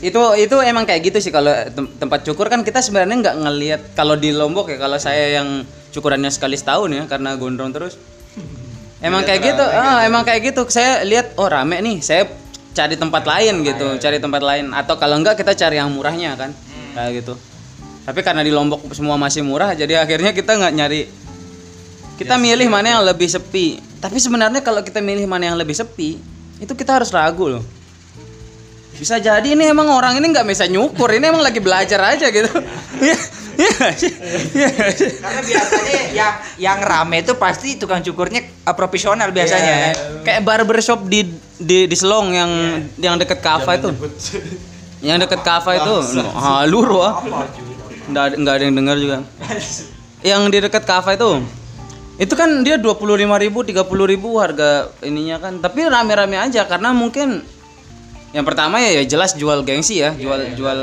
Itu 0.00 0.20
itu 0.40 0.56
emang 0.64 0.88
kayak 0.88 1.12
gitu 1.12 1.18
sih 1.20 1.28
kalau 1.28 1.52
tem- 1.76 1.92
tempat 2.00 2.24
cukur. 2.24 2.48
Kan 2.48 2.64
kita 2.64 2.80
sebenarnya 2.80 3.20
nggak 3.20 3.36
ngelihat 3.44 3.80
kalau 3.92 4.16
di 4.16 4.32
Lombok 4.32 4.72
ya 4.72 4.80
kalau 4.80 4.96
saya 4.96 5.36
yang 5.36 5.68
cukurannya 5.92 6.32
sekali 6.32 6.56
setahun 6.56 6.88
ya 6.88 7.04
karena 7.04 7.36
gondrong 7.36 7.68
terus. 7.68 8.00
Emang 9.04 9.28
kayak 9.28 9.40
gitu 9.44 9.64
ah 9.68 10.00
emang 10.08 10.24
kayak 10.24 10.56
gitu. 10.56 10.64
Saya 10.72 11.04
lihat 11.04 11.36
oh 11.36 11.52
rame 11.52 11.84
nih. 11.84 12.00
Saya 12.00 12.32
cari 12.72 12.96
tempat 12.96 13.28
lain 13.28 13.60
gitu 13.60 14.00
cari 14.00 14.16
tempat 14.16 14.40
lain. 14.40 14.72
Atau 14.72 14.96
kalau 14.96 15.20
enggak 15.20 15.36
kita 15.36 15.52
cari 15.52 15.76
yang 15.76 15.92
murahnya 15.92 16.32
kan 16.40 16.56
kayak 16.92 17.10
gitu. 17.24 17.34
Tapi 18.02 18.20
karena 18.20 18.42
di 18.42 18.50
Lombok 18.50 18.90
semua 18.92 19.14
masih 19.14 19.46
murah 19.46 19.72
jadi 19.78 20.02
akhirnya 20.02 20.34
kita 20.34 20.58
nggak 20.58 20.72
nyari. 20.74 21.02
Kita 22.18 22.38
milih 22.38 22.68
mana 22.70 22.98
yang 22.98 23.02
lebih 23.02 23.26
sepi. 23.26 23.80
Tapi 23.98 24.18
sebenarnya 24.18 24.62
kalau 24.62 24.82
kita 24.82 25.02
milih 25.02 25.26
mana 25.26 25.50
yang 25.50 25.58
lebih 25.58 25.74
sepi 25.74 26.18
itu 26.62 26.72
kita 26.74 26.98
harus 26.98 27.10
ragu 27.10 27.50
loh. 27.58 27.64
Bisa 28.94 29.18
jadi 29.18 29.58
ini 29.58 29.66
emang 29.66 29.90
orang 29.90 30.18
ini 30.22 30.30
nggak 30.30 30.46
bisa 30.46 30.70
nyukur 30.70 31.10
ini 31.10 31.26
emang 31.26 31.42
lagi 31.42 31.58
belajar 31.58 31.98
aja 32.14 32.30
gitu. 32.30 32.50
Iya, 33.02 33.16
iya? 33.58 33.70
Iya 34.54 34.66
nggak 34.70 34.92
sih? 34.94 35.10
Karena 35.18 35.40
biasanya 35.42 35.98
yang 36.14 36.34
yang 36.58 36.78
rame 36.78 37.26
itu 37.26 37.34
pasti 37.34 37.74
tukang 37.78 37.98
cukurnya 38.02 38.46
uh, 38.62 38.74
profesional 38.78 39.34
biasanya. 39.34 39.74
Iya, 39.90 40.22
kayak 40.22 40.40
barbershop 40.46 41.06
di 41.10 41.26
di 41.58 41.90
di 41.90 41.96
Selong 41.98 42.30
yang 42.30 42.50
yang 42.98 43.14
deket 43.18 43.42
Kava 43.42 43.74
itu 43.74 43.90
yang 45.02 45.18
deket 45.18 45.42
Kava 45.42 45.76
itu 45.76 45.94
halur 46.38 46.88
wah 46.94 47.14
nggak 48.06 48.22
ada- 48.22 48.38
nggak 48.38 48.54
ada 48.54 48.64
yang 48.64 48.76
dengar 48.78 48.96
juga. 48.96 49.18
Yang 50.22 50.42
di 50.54 50.58
dekat 50.62 50.86
Kava 50.86 51.18
itu 51.18 51.42
itu 52.22 52.34
kan 52.38 52.62
dia 52.62 52.78
dua 52.78 52.94
puluh 52.94 53.18
lima 53.18 53.34
ribu 53.34 53.66
tiga 53.66 53.82
ribu 53.82 54.38
harga 54.38 54.94
ininya 55.02 55.42
kan. 55.42 55.58
Tapi 55.58 55.90
rame-rame 55.90 56.38
aja 56.38 56.62
karena 56.70 56.94
mungkin 56.94 57.42
yang 58.30 58.46
pertama 58.46 58.78
ya, 58.78 59.02
ya 59.02 59.04
jelas 59.04 59.34
jual 59.34 59.60
gengsi 59.66 60.00
ya 60.00 60.14
jual 60.14 60.54
jual 60.54 60.78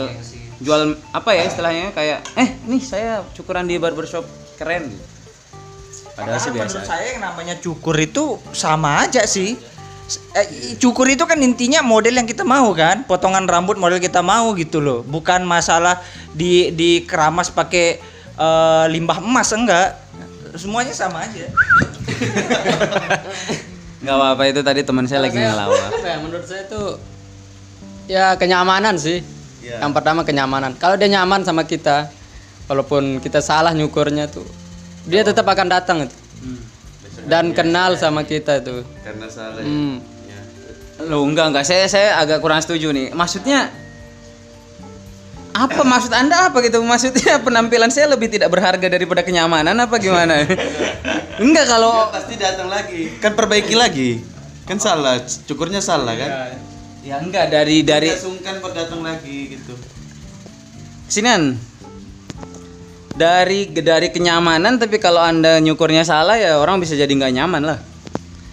jual 0.59 0.81
apa 1.15 1.29
ya 1.33 1.47
istilahnya 1.47 1.95
kayak 1.95 2.19
eh 2.35 2.59
nih 2.67 2.83
saya 2.83 3.23
cukuran 3.31 3.63
di 3.65 3.79
barbershop 3.79 4.27
keren. 4.59 4.91
Padahal 6.19 6.35
sih 6.35 6.51
biasa 6.51 6.83
menurut 6.83 6.83
saya 6.83 7.05
yang 7.15 7.23
namanya 7.23 7.55
cukur 7.63 7.95
itu 7.95 8.35
sama 8.51 9.07
aja 9.07 9.23
sih. 9.23 9.55
Eh, 10.33 10.73
cukur 10.81 11.05
itu 11.05 11.21
kan 11.29 11.37
intinya 11.37 11.85
model 11.85 12.17
yang 12.17 12.25
kita 12.25 12.41
mau 12.41 12.73
kan, 12.73 13.05
potongan 13.05 13.45
rambut 13.45 13.77
model 13.77 14.01
kita 14.01 14.25
mau 14.25 14.55
gitu 14.57 14.81
loh. 14.81 15.05
Bukan 15.05 15.45
masalah 15.45 16.01
di 16.33 16.73
di 16.73 17.05
keramas 17.05 17.53
pakai 17.53 18.01
eh, 18.37 18.85
limbah 18.89 19.21
emas 19.21 19.53
enggak. 19.53 19.93
Semuanya 20.57 20.93
sama 20.97 21.21
aja. 21.25 21.45
nggak 23.99 24.15
apa-apa 24.15 24.43
itu 24.47 24.61
tadi 24.63 24.79
teman 24.87 25.03
saya 25.11 25.27
lagi 25.27 25.35
ngelawak 25.35 25.91
apa 25.91 26.07
ya 26.07 26.17
menurut 26.23 26.47
saya 26.47 26.63
tuh 26.71 26.95
ya 28.07 28.25
kenyamanan 28.39 28.95
sih 28.95 29.19
Iya. 29.59 29.83
yang 29.83 29.91
pertama 29.91 30.23
kenyamanan 30.23 30.71
kalau 30.79 30.95
dia 30.95 31.11
nyaman 31.11 31.43
sama 31.43 31.67
kita 31.67 32.07
walaupun 32.71 33.19
kita 33.19 33.43
salah 33.43 33.75
nyukurnya 33.75 34.31
tuh 34.31 34.47
dia 35.03 35.19
tetap 35.19 35.43
akan 35.43 35.67
datang 35.67 36.07
itu 36.07 36.15
dan 37.29 37.53
kenal 37.53 37.93
sama 37.95 38.25
kita 38.25 38.59
tuh 38.65 38.81
Karena 39.05 39.29
salah. 39.29 39.61
hmm. 39.61 40.19
Loh 41.07 41.23
enggak 41.23 41.55
enggak 41.55 41.65
saya 41.69 41.87
saya 41.87 42.19
agak 42.19 42.43
kurang 42.43 42.59
setuju 42.59 42.91
nih. 42.91 43.15
Maksudnya 43.15 43.71
apa 45.55 45.81
maksud 45.83 46.11
Anda 46.11 46.51
apa 46.51 46.59
gitu? 46.59 46.83
Maksudnya 46.83 47.39
penampilan 47.45 47.87
saya 47.87 48.11
lebih 48.11 48.27
tidak 48.27 48.51
berharga 48.51 48.83
daripada 48.91 49.23
kenyamanan 49.23 49.79
apa 49.79 49.95
gimana? 49.95 50.43
enggak 51.43 51.65
kalau 51.71 52.11
Pasti 52.11 52.35
datang 52.35 52.67
lagi. 52.67 53.15
Kan 53.23 53.31
perbaiki 53.31 53.79
lagi. 53.79 54.19
Kan 54.67 54.77
salah, 54.77 55.23
cukurnya 55.47 55.79
salah 55.79 56.13
kan? 56.13 56.31
ya 56.99 57.15
enggak 57.15 57.47
dari 57.47 57.81
dari 57.81 58.11
sungkan 58.11 58.59
buat 58.59 58.75
datang 58.75 58.99
lagi 58.99 59.55
gitu. 59.55 59.73
Sinan. 61.07 61.68
Dari 63.09 63.73
dari 63.73 64.13
kenyamanan 64.13 64.77
tapi 64.77 64.97
kalau 64.97 65.19
Anda 65.19 65.57
nyukurnya 65.57 66.05
salah 66.05 66.37
ya 66.37 66.55
orang 66.55 66.77
bisa 66.77 66.93
jadi 66.93 67.09
nggak 67.09 67.33
nyaman 67.33 67.63
lah. 67.65 67.79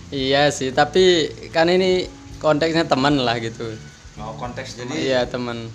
iya 0.06 0.48
sih 0.48 0.70
tapi 0.70 1.02
kan 1.50 1.66
ini 1.66 2.06
konteksnya 2.38 2.86
teman 2.86 3.18
lah 3.20 3.36
gitu 3.36 3.74
Mau 4.14 4.38
konteks 4.38 4.78
jadi 4.78 4.94
iya 4.94 5.20
teman 5.26 5.66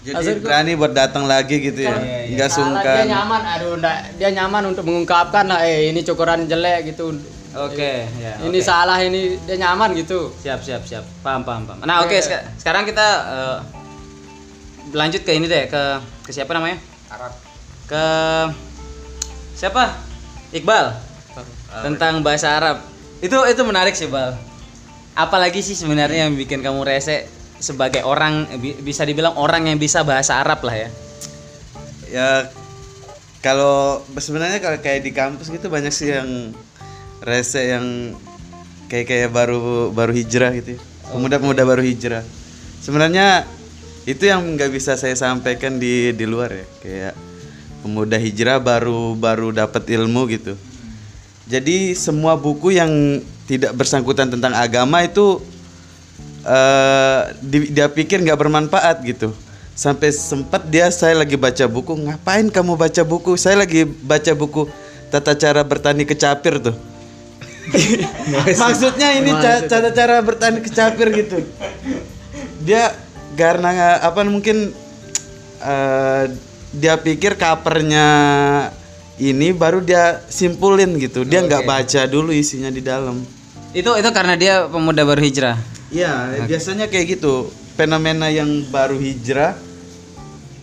Jadi 0.00 0.40
berani 0.40 0.72
buat 0.72 0.96
datang 0.96 1.28
lagi 1.28 1.60
gitu 1.60 1.84
ya. 1.84 1.92
Nggak 2.32 2.48
Salah, 2.48 2.80
dia 2.80 2.96
sungkan. 2.96 3.04
nyaman 3.06 3.42
aduh 3.44 3.76
ndak, 3.76 3.96
dia 4.16 4.30
nyaman 4.32 4.72
untuk 4.72 4.88
mengungkapkan 4.88 5.44
lah 5.44 5.60
eh 5.62 5.92
ini 5.92 6.00
cukuran 6.00 6.48
jelek 6.48 6.90
gitu 6.90 7.12
Oke, 7.52 8.08
ya. 8.16 8.40
ini 8.40 8.60
salah 8.60 9.00
ini 9.00 9.36
dia 9.42 9.56
nyaman 9.58 9.92
gitu 9.94 10.32
Siap, 10.38 10.60
siap, 10.60 10.82
siap. 10.84 11.04
Paham, 11.20 11.42
paham, 11.44 11.64
paham. 11.64 11.80
Nah, 11.82 12.04
oke, 12.04 12.16
seka- 12.18 12.44
sekarang 12.56 12.84
kita 12.84 13.06
eh, 13.26 13.58
lanjut 14.92 15.24
ke 15.24 15.32
ini 15.32 15.44
deh, 15.44 15.64
ke 15.66 15.82
ke 16.24 16.30
siapa 16.30 16.52
namanya? 16.52 16.76
Arab. 17.10 17.47
Ke 17.88 18.06
siapa? 19.56 19.96
Iqbal. 20.52 20.92
Tentang 21.84 22.20
bahasa 22.20 22.54
Arab. 22.54 22.84
Itu 23.18 23.36
itu 23.48 23.62
menarik 23.64 23.96
sih, 23.96 24.06
Bal. 24.06 24.36
Apalagi 25.18 25.64
sih 25.64 25.74
sebenarnya 25.74 26.28
yang 26.28 26.38
bikin 26.38 26.62
kamu 26.62 26.86
rese 26.86 27.26
sebagai 27.58 28.06
orang 28.06 28.46
bi- 28.62 28.78
bisa 28.78 29.02
dibilang 29.02 29.34
orang 29.34 29.66
yang 29.66 29.80
bisa 29.80 30.06
bahasa 30.06 30.38
Arab 30.38 30.62
lah 30.62 30.76
ya. 30.78 30.88
Ya 32.08 32.30
kalau 33.42 34.06
sebenarnya 34.14 34.62
kalau 34.62 34.78
kayak 34.78 35.02
di 35.02 35.10
kampus 35.10 35.50
gitu 35.50 35.66
banyak 35.66 35.90
sih 35.90 36.14
yang 36.14 36.54
rese 37.18 37.66
yang 37.66 38.14
kayak 38.86 39.06
kayak 39.10 39.30
baru 39.34 39.90
baru 39.90 40.14
hijrah 40.14 40.54
gitu. 40.54 40.78
ya. 40.78 40.80
Pemuda-pemuda 41.10 41.66
baru 41.66 41.82
hijrah. 41.82 42.22
Sebenarnya 42.78 43.42
itu 44.06 44.22
yang 44.24 44.40
nggak 44.54 44.70
bisa 44.70 44.94
saya 44.94 45.18
sampaikan 45.18 45.82
di 45.82 46.14
di 46.14 46.24
luar 46.24 46.54
ya 46.54 46.66
kayak 46.80 47.14
pemuda 47.82 48.18
hijrah 48.18 48.58
baru 48.58 49.14
baru 49.14 49.54
dapat 49.54 49.86
ilmu 49.88 50.28
gitu. 50.30 50.54
Jadi 51.48 51.96
semua 51.96 52.36
buku 52.36 52.76
yang 52.76 53.22
tidak 53.48 53.72
bersangkutan 53.72 54.28
tentang 54.28 54.52
agama 54.52 55.00
itu 55.00 55.40
di- 57.44 57.72
dia 57.72 57.88
pikir 57.88 58.20
nggak 58.24 58.38
bermanfaat 58.38 59.00
gitu. 59.04 59.32
Sampai 59.78 60.10
sempat 60.10 60.66
dia 60.66 60.90
saya 60.90 61.22
lagi 61.22 61.38
baca 61.38 61.64
buku, 61.70 61.94
ngapain 61.94 62.50
kamu 62.50 62.74
baca 62.74 63.02
buku? 63.06 63.38
Saya 63.38 63.62
lagi 63.62 63.86
baca 63.86 64.32
buku 64.34 64.66
tata 65.08 65.38
cara 65.38 65.62
bertani 65.62 66.02
kecapir 66.02 66.58
tuh. 66.58 66.74
Maksudnya 68.62 69.22
ini 69.22 69.30
tata 69.68 69.92
cara 69.94 70.18
bertani 70.18 70.58
kecapir 70.64 71.14
gitu. 71.14 71.46
Dia 72.66 72.90
karena 73.38 74.02
apa 74.02 74.26
mungkin 74.26 74.74
eh, 75.62 76.24
dia 76.78 76.94
pikir 76.96 77.34
covernya 77.34 78.06
ini 79.18 79.50
baru 79.50 79.82
dia 79.82 80.22
simpulin 80.30 80.94
gitu. 80.96 81.26
Dia 81.26 81.42
nggak 81.42 81.66
baca 81.66 82.00
dulu 82.06 82.30
isinya 82.30 82.70
di 82.70 82.80
dalam. 82.80 83.18
Itu 83.74 83.92
itu 83.98 84.10
karena 84.14 84.38
dia 84.38 84.64
pemuda 84.70 85.02
baru 85.02 85.20
hijrah. 85.20 85.58
Iya, 85.90 86.46
biasanya 86.46 86.86
kayak 86.86 87.18
gitu. 87.18 87.50
Fenomena 87.74 88.30
yang 88.30 88.46
baru 88.70 88.98
hijrah 88.98 89.54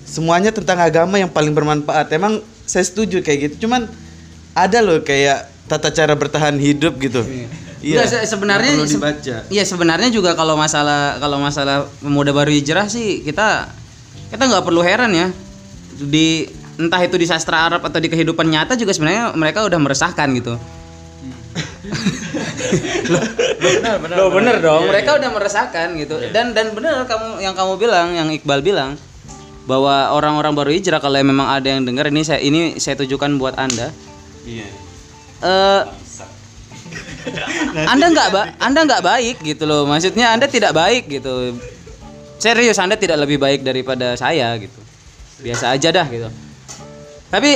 semuanya 0.08 0.52
tentang 0.56 0.80
agama 0.80 1.20
yang 1.20 1.30
paling 1.30 1.52
bermanfaat. 1.52 2.12
Emang 2.16 2.40
saya 2.64 2.88
setuju 2.88 3.20
kayak 3.20 3.52
gitu. 3.52 3.68
Cuman 3.68 3.92
ada 4.56 4.80
loh 4.80 5.04
kayak 5.04 5.52
tata 5.68 5.92
cara 5.92 6.16
bertahan 6.16 6.56
hidup 6.56 6.96
gitu. 6.98 7.22
Iya, 7.86 8.08
se- 8.10 8.26
sebenarnya 8.26 8.72
perlu 8.82 8.88
dibaca. 8.90 9.36
Iya 9.52 9.64
sebenarnya 9.68 10.10
juga 10.10 10.34
kalau 10.34 10.58
masalah 10.58 11.22
kalau 11.22 11.38
masalah 11.38 11.86
pemuda 12.02 12.34
baru 12.34 12.50
hijrah 12.50 12.90
sih 12.90 13.22
kita 13.22 13.70
kita 14.34 14.42
nggak 14.42 14.66
perlu 14.66 14.82
heran 14.82 15.14
ya 15.14 15.30
di 15.96 16.48
entah 16.76 17.00
itu 17.04 17.16
di 17.16 17.28
sastra 17.28 17.72
Arab 17.72 17.82
atau 17.88 18.00
di 18.04 18.12
kehidupan 18.12 18.48
nyata 18.52 18.76
juga 18.76 18.92
sebenarnya 18.92 19.32
mereka 19.36 19.64
udah 19.64 19.80
meresahkan 19.80 20.28
gitu. 20.36 20.60
benar 23.64 23.96
benar. 24.04 24.16
Loh, 24.18 24.30
bener 24.34 24.56
dong. 24.60 24.84
mereka 24.92 25.16
udah 25.16 25.30
meresahkan 25.32 25.88
gitu. 25.96 26.16
Dan 26.36 26.52
dan 26.52 26.76
benar 26.76 27.08
kamu 27.08 27.40
yang 27.40 27.56
kamu 27.56 27.74
bilang, 27.80 28.08
yang 28.12 28.28
Iqbal 28.28 28.60
bilang 28.60 29.00
bahwa 29.66 30.14
orang-orang 30.14 30.54
baru 30.54 30.70
hijrah 30.78 31.02
kalau 31.02 31.18
memang 31.18 31.50
ada 31.50 31.66
yang 31.66 31.82
dengar 31.82 32.06
ini 32.14 32.22
saya 32.22 32.38
ini 32.38 32.78
saya 32.78 33.02
tujukan 33.02 33.34
buat 33.42 33.58
anda 33.58 33.90
Iya. 34.46 34.70
eh 35.42 35.82
anda 37.92 38.14
nggak 38.14 38.30
ba 38.30 38.54
anda 38.62 38.86
nggak 38.86 39.02
baik 39.02 39.38
gitu 39.42 39.66
loh 39.66 39.90
maksudnya 39.90 40.38
anda 40.38 40.46
tidak 40.46 40.70
baik 40.70 41.10
gitu 41.10 41.58
serius 42.38 42.78
anda 42.78 42.94
tidak 42.94 43.18
lebih 43.26 43.42
baik 43.42 43.66
daripada 43.66 44.14
saya 44.14 44.54
gitu 44.62 44.85
biasa 45.42 45.76
aja 45.76 45.90
dah 45.92 46.08
gitu 46.08 46.30
tapi 47.32 47.52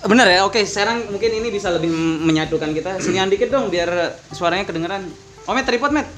bener 0.00 0.26
ya 0.32 0.40
oke 0.48 0.58
sekarang 0.64 1.12
mungkin 1.12 1.30
ini 1.30 1.48
bisa 1.52 1.68
lebih 1.70 1.92
menyatukan 2.24 2.72
kita 2.72 2.98
sini 3.04 3.20
dikit 3.28 3.52
dong 3.52 3.68
biar 3.68 4.16
suaranya 4.32 4.64
kedengeran 4.64 5.04
oh 5.44 5.52
met 5.52 5.68
tripod 5.68 5.92
met 5.92 6.08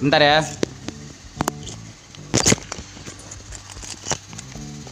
bentar 0.00 0.20
ya 0.20 0.40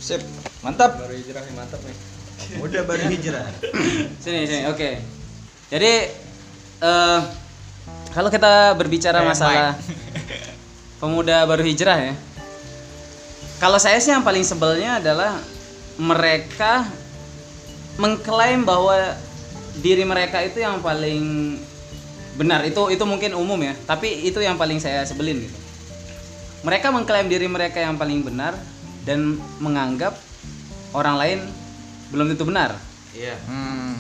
Sip. 0.05 0.21
Mantap. 0.61 1.01
Baru 1.01 1.17
hijrah 1.17 1.41
nih, 1.49 1.55
mantap 1.57 1.81
nih. 1.81 1.97
Udah 2.65 2.85
baru 2.85 3.09
hijrah. 3.09 3.49
sini 4.25 4.45
sini 4.45 4.69
oke 4.69 5.01
jadi 5.73 5.93
eh 6.85 7.21
kalau 8.13 8.29
kita 8.29 8.77
berbicara 8.79 9.25
Eh, 9.25 9.27
masalah 9.27 9.73
pemuda 11.05 11.45
baru 11.45 11.61
hijrah 11.61 12.01
ya 12.01 12.15
kalau 13.61 13.77
saya 13.77 14.01
sih 14.01 14.09
yang 14.09 14.25
paling 14.25 14.41
sebelnya 14.41 15.05
adalah 15.05 15.37
mereka 16.01 16.89
mengklaim 18.01 18.65
bahwa 18.65 18.97
diri 19.85 20.09
mereka 20.09 20.41
itu 20.41 20.65
yang 20.65 20.81
paling 20.81 21.61
benar 22.41 22.65
itu 22.65 22.89
itu 22.89 23.05
mungkin 23.05 23.37
umum 23.37 23.61
ya 23.61 23.77
tapi 23.85 24.25
itu 24.25 24.41
yang 24.41 24.57
paling 24.57 24.81
saya 24.81 25.05
sebelin 25.05 25.45
gitu 25.45 25.59
mereka 26.65 26.89
mengklaim 26.89 27.29
diri 27.29 27.45
mereka 27.45 27.85
yang 27.85 28.01
paling 28.01 28.25
benar 28.25 28.57
dan 29.05 29.37
menganggap 29.61 30.17
orang 30.97 31.21
lain 31.21 31.39
belum 32.09 32.33
tentu 32.33 32.49
benar 32.49 32.81
Iya. 33.15 33.39
Hmm. 33.47 33.95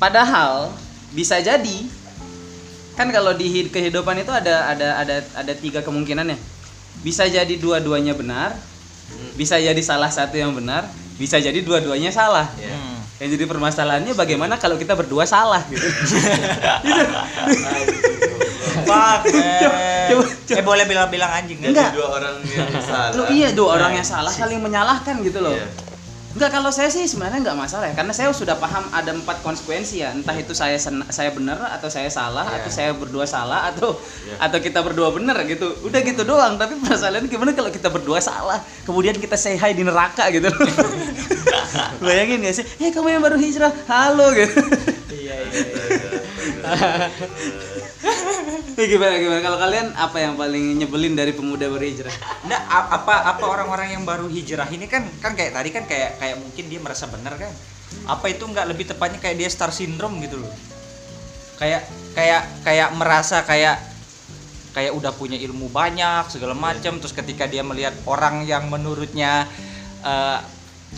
Padahal 0.00 0.72
bisa 1.12 1.38
jadi 1.44 1.86
kan 2.94 3.10
kalau 3.10 3.34
di 3.34 3.46
hid- 3.46 3.70
kehidupan 3.70 4.22
itu 4.22 4.30
ada 4.30 4.70
ada 4.70 4.88
ada 5.02 5.16
ada 5.34 5.52
tiga 5.54 5.82
kemungkinan 5.82 6.30
ya. 6.30 6.38
Bisa 7.02 7.26
jadi 7.26 7.54
dua-duanya 7.58 8.14
benar, 8.14 8.54
bisa 9.34 9.58
jadi 9.58 9.78
salah 9.82 10.08
satu 10.08 10.38
yang 10.38 10.54
benar, 10.54 10.86
bisa 11.18 11.36
jadi 11.36 11.58
dua-duanya 11.60 12.14
salah. 12.14 12.48
Hmm. 12.54 13.02
Yang 13.22 13.38
jadi 13.38 13.44
permasalahannya 13.46 14.14
bagaimana 14.14 14.58
kalau 14.58 14.74
kita 14.74 14.98
berdua 14.98 15.26
salah 15.26 15.62
gitu. 15.70 15.82
Fuck, 18.84 19.20
man. 19.30 20.10
Eh 20.44 20.62
boleh 20.66 20.84
bilang-bilang 20.84 21.30
anjing 21.30 21.56
Jadi 21.62 21.72
Enggak. 21.72 21.94
dua 21.94 22.08
orang 22.20 22.34
yang 22.42 22.68
salah. 22.82 23.10
Lu 23.14 23.22
iya 23.30 23.48
dua 23.54 23.68
orang 23.80 23.92
yang 23.96 24.06
salah 24.06 24.32
saling 24.34 24.60
menyalahkan 24.60 25.22
gitu 25.22 25.38
loh. 25.40 25.54
Iya. 25.54 25.66
Enggak 26.34 26.50
kalau 26.50 26.66
saya 26.68 26.90
sih 26.90 27.06
sebenarnya 27.06 27.46
nggak 27.46 27.54
masalah 27.56 27.86
ya. 27.86 27.94
Karena 27.94 28.10
saya 28.10 28.34
sudah 28.34 28.58
paham 28.58 28.90
ada 28.90 29.14
empat 29.14 29.38
konsekuensi 29.40 30.02
ya. 30.02 30.10
Entah 30.10 30.34
itu 30.34 30.50
saya 30.50 30.74
sen- 30.74 31.06
saya 31.08 31.30
benar 31.30 31.62
atau 31.70 31.86
saya 31.86 32.10
salah 32.10 32.42
atau 32.58 32.70
saya 32.72 32.90
berdua 32.90 33.22
salah 33.24 33.70
atau 33.70 33.94
atau 34.36 34.58
kita 34.58 34.82
berdua 34.82 35.14
benar 35.14 35.38
gitu. 35.46 35.70
Udah 35.80 36.00
gitu 36.02 36.26
doang. 36.26 36.58
Tapi 36.58 36.74
permasalahan 36.76 37.30
gimana 37.30 37.54
kalau 37.54 37.70
kita 37.70 37.86
berdua 37.86 38.18
salah? 38.18 38.58
Kemudian 38.82 39.14
kita 39.14 39.38
say 39.38 39.54
hi 39.54 39.70
di 39.72 39.86
neraka 39.86 40.26
gitu. 40.28 40.50
Bayangin 42.04 42.42
gak 42.42 42.54
sih? 42.58 42.66
Eh 42.78 42.90
kamu 42.90 43.14
yang 43.14 43.22
baru 43.22 43.38
hijrah. 43.38 43.70
Halo 43.86 44.34
gitu. 44.34 44.58
Iya, 45.14 45.34
iya. 45.38 46.03
Eh, 48.74 48.90
gimana 48.90 49.16
gimana? 49.22 49.38
Kalau 49.38 49.56
kalian 49.56 49.94
apa 49.94 50.18
yang 50.18 50.34
paling 50.34 50.82
nyebelin 50.82 51.14
dari 51.14 51.30
pemuda 51.30 51.70
baru 51.70 51.86
hijrah? 51.86 52.10
Nah, 52.50 52.58
apa 52.66 53.22
apa 53.22 53.44
orang-orang 53.46 53.94
yang 53.94 54.02
baru 54.02 54.26
hijrah 54.26 54.66
ini 54.74 54.90
kan 54.90 55.06
kan 55.22 55.38
kayak 55.38 55.54
tadi 55.54 55.70
kan 55.70 55.86
kayak 55.86 56.18
kayak 56.18 56.36
mungkin 56.42 56.66
dia 56.66 56.82
merasa 56.82 57.06
benar 57.06 57.38
kan. 57.38 57.54
Apa 58.10 58.34
itu 58.34 58.44
nggak 58.44 58.66
lebih 58.74 58.90
tepatnya 58.90 59.22
kayak 59.22 59.38
dia 59.38 59.48
star 59.48 59.70
syndrome 59.70 60.18
gitu 60.26 60.42
loh. 60.42 60.50
Kayak 61.56 61.86
kayak 62.18 62.42
kayak 62.66 62.88
merasa 62.98 63.46
kayak 63.46 63.78
kayak 64.74 64.90
udah 64.90 65.14
punya 65.14 65.38
ilmu 65.38 65.70
banyak 65.70 66.26
segala 66.28 66.58
macam. 66.58 66.98
Terus 66.98 67.14
ketika 67.14 67.46
dia 67.46 67.62
melihat 67.62 67.94
orang 68.10 68.42
yang 68.42 68.66
menurutnya 68.66 69.46
eh, 70.02 70.38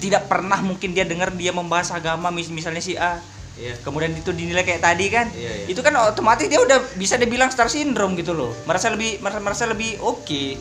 tidak 0.01 0.33
pernah 0.33 0.65
mungkin 0.65 0.97
dia 0.97 1.05
dengar 1.05 1.29
dia 1.37 1.53
membahas 1.53 1.93
agama 1.93 2.33
mis- 2.33 2.53
misalnya 2.53 2.81
si 2.81 2.97
A 2.97 3.21
Iya. 3.57 3.73
kemudian 3.81 4.13
itu 4.13 4.31
dinilai 4.31 4.63
kayak 4.63 4.83
tadi 4.83 5.09
kan 5.09 5.33
Iya, 5.33 5.53
iya. 5.55 5.67
itu 5.67 5.81
kan 5.81 5.97
otomatis 5.99 6.45
dia 6.45 6.61
udah 6.61 6.77
bisa 6.93 7.17
dibilang 7.17 7.49
star 7.49 7.67
syndrome 7.67 8.13
gitu 8.15 8.31
loh 8.31 8.53
merasa 8.63 8.93
lebih 8.93 9.17
merasa, 9.19 9.41
merasa 9.41 9.65
lebih 9.65 9.97
oke 9.99 10.61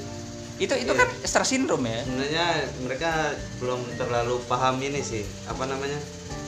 itu 0.56 0.74
itu 0.74 0.88
Iya. 0.88 0.96
kan 0.96 1.08
star 1.22 1.44
syndrome 1.44 1.84
ya 1.86 2.00
Sebenarnya 2.02 2.46
mereka 2.80 3.12
belum 3.58 3.84
terlalu 3.94 4.40
paham 4.46 4.80
ini 4.80 5.04
sih, 5.04 5.20
apa 5.44 5.64
namanya? 5.66 6.00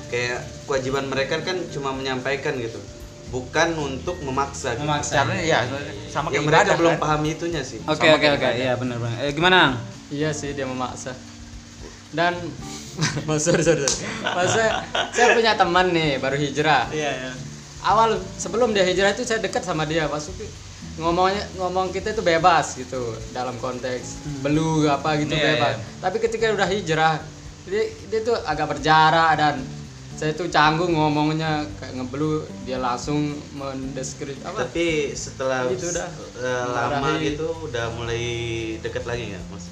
Kayak 0.08 0.40
kewajiban 0.64 1.06
mereka 1.06 1.44
kan 1.44 1.60
cuma 1.68 1.92
menyampaikan 1.92 2.56
gitu, 2.56 2.80
bukan 3.28 3.76
untuk 3.76 4.16
memaksa. 4.24 4.72
gitu. 4.74 4.88
memaksa 4.88 5.20
caranya 5.20 5.44
ya 5.44 5.60
sama 6.08 6.32
Yang 6.32 6.32
kayak 6.32 6.44
mereka 6.48 6.56
ibadah 6.64 6.76
belum 6.80 6.94
kan. 6.94 7.04
paham 7.04 7.22
itunya 7.28 7.62
sih. 7.62 7.84
oke 7.84 8.08
oke 8.08 8.28
oke 8.32 8.48
iya 8.56 8.74
benar 8.74 8.98
benar 8.98 9.20
eh, 9.20 9.36
gimana? 9.36 9.60
Iya 10.08 10.32
sih 10.32 10.56
dia 10.56 10.64
memaksa. 10.64 11.12
Dan 12.12 12.34
Mas 13.30 13.44
sorry, 13.46 13.62
sorry, 13.62 13.84
sorry. 13.84 13.98
Mas 14.26 14.58
saya, 14.58 14.82
punya 15.34 15.54
teman 15.54 15.94
nih 15.94 16.18
baru 16.18 16.34
hijrah. 16.34 16.90
iya 16.90 17.12
iya 17.14 17.32
Awal 17.78 18.18
sebelum 18.36 18.74
dia 18.74 18.82
hijrah 18.82 19.14
itu 19.14 19.22
saya 19.22 19.38
dekat 19.38 19.62
sama 19.62 19.86
dia, 19.86 20.10
Suki. 20.18 20.50
Ngomongnya 20.98 21.46
ngomong 21.56 21.94
kita 21.94 22.10
itu 22.10 22.26
bebas 22.26 22.74
gitu 22.74 22.98
dalam 23.30 23.54
konteks 23.62 24.18
belu 24.42 24.90
apa 24.90 25.14
gitu 25.22 25.38
Iya, 25.38 25.54
bebas. 25.54 25.74
Tapi 26.02 26.18
ketika 26.18 26.50
udah 26.50 26.66
hijrah 26.66 27.22
dia 27.70 27.84
dia 28.10 28.20
tuh 28.26 28.34
agak 28.42 28.66
berjarak 28.74 29.38
dan 29.38 29.56
saya 30.18 30.34
tuh 30.34 30.50
canggung 30.50 30.98
ngomongnya 30.98 31.70
kayak 31.78 32.02
ngebelu 32.02 32.50
dia 32.66 32.82
langsung 32.82 33.38
mendeskripsi 33.54 34.42
apa 34.42 34.66
Tapi 34.66 35.14
setelah 35.14 35.70
Gitu 35.70 35.86
udah. 35.86 36.10
eh, 36.34 36.66
lama 36.66 37.10
gitu 37.22 37.46
udah 37.70 37.86
mulai 37.94 38.26
dekat 38.82 39.06
lagi 39.06 39.38
nggak 39.38 39.44
mas? 39.54 39.70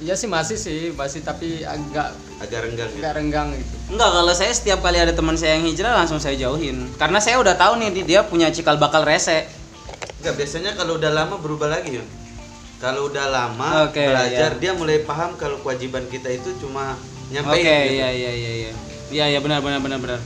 Iya 0.00 0.16
sih 0.16 0.24
masih 0.26 0.56
sih 0.56 0.80
masih 0.90 1.20
tapi 1.20 1.60
agak 1.60 2.16
Agak 2.40 2.64
renggang 2.64 2.88
gitu. 2.88 3.04
agak 3.04 3.12
renggang 3.14 3.48
gitu. 3.52 3.74
Enggak, 3.90 4.10
kalau 4.10 4.32
saya 4.32 4.48
setiap 4.50 4.80
kali 4.80 4.96
ada 4.96 5.12
teman 5.12 5.36
saya 5.36 5.60
yang 5.60 5.68
hijrah 5.68 5.92
langsung 5.92 6.16
saya 6.16 6.32
jauhin. 6.34 6.88
Karena 6.96 7.20
saya 7.20 7.36
udah 7.36 7.52
tahu 7.52 7.76
nih 7.76 7.88
di- 7.92 8.06
dia 8.06 8.24
punya 8.24 8.48
cikal 8.48 8.80
bakal 8.80 9.04
rese. 9.04 9.44
Enggak, 10.18 10.40
biasanya 10.40 10.72
kalau 10.72 10.96
udah 10.96 11.12
lama 11.12 11.36
berubah 11.36 11.68
lagi, 11.68 12.00
Yun. 12.00 12.08
Kalau 12.80 13.12
udah 13.12 13.28
lama 13.28 13.84
Oke, 13.84 14.00
belajar, 14.00 14.56
iya. 14.56 14.58
dia 14.58 14.72
mulai 14.72 15.04
paham 15.04 15.36
kalau 15.36 15.60
kewajiban 15.60 16.08
kita 16.08 16.32
itu 16.32 16.48
cuma 16.56 16.96
Oke, 16.96 17.28
nyampein 17.30 17.60
gitu. 17.60 17.92
iya 17.94 18.08
iya 18.08 18.32
iya 18.32 18.52
iya. 18.56 18.72
Iya 19.10 19.24
iya 19.28 19.38
benar 19.38 19.60
benar 19.60 19.84
benar 19.84 20.00
benar. 20.00 20.16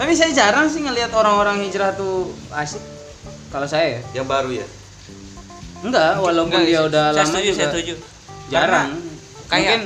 Tapi 0.00 0.16
saya 0.16 0.32
jarang 0.32 0.64
sih 0.64 0.80
ngelihat 0.80 1.12
orang-orang 1.12 1.60
hijrah 1.60 1.92
tuh 1.92 2.32
asik. 2.50 2.80
Kalau 3.52 3.68
saya 3.68 4.00
ya. 4.00 4.00
Yang 4.16 4.26
baru 4.26 4.50
ya. 4.54 4.66
Enggak, 5.80 6.12
walaupun 6.16 6.56
Enggak, 6.56 6.64
dia 6.64 6.80
udah 6.82 7.04
saya 7.06 7.16
lama 7.18 7.28
setuju, 7.28 7.44
juga 7.44 7.56
saya 7.58 7.68
setuju. 7.68 7.94
jarang. 8.48 8.88
Karena 8.96 9.09
kayak- 9.50 9.66
mungkin 9.66 9.80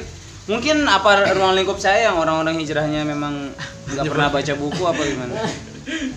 mungkin 0.45 0.77
apa 0.85 1.33
ruang 1.33 1.57
lingkup 1.57 1.81
saya 1.81 2.07
yang 2.07 2.17
orang-orang 2.17 2.61
hijrahnya 2.61 3.01
memang 3.03 3.57
nggak 3.87 4.05
pernah 4.05 4.29
baca 4.29 4.53
buku 4.55 4.83
apa 4.85 5.03
gimana? 5.03 5.33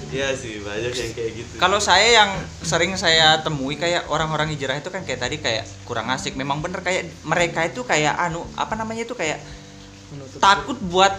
Iya 0.08 0.32
sih, 0.32 0.64
banyak 0.64 0.96
yang 0.96 1.12
kayak 1.12 1.32
gitu. 1.36 1.52
Kalau 1.60 1.76
saya 1.78 2.08
yang 2.16 2.32
sering 2.64 2.96
saya 2.96 3.44
temui 3.44 3.76
kayak 3.76 4.08
orang-orang 4.08 4.48
hijrah 4.48 4.80
itu 4.80 4.88
kan 4.88 5.04
kayak 5.04 5.20
tadi 5.20 5.44
kayak 5.44 5.68
kurang 5.84 6.08
asik. 6.08 6.40
Memang 6.40 6.64
bener 6.64 6.80
kayak 6.80 7.12
mereka 7.28 7.68
itu 7.68 7.84
kayak 7.84 8.16
anu 8.18 8.48
apa 8.56 8.80
namanya 8.80 9.04
itu 9.04 9.12
kayak 9.12 9.44
takut 10.40 10.80
buat 10.82 11.12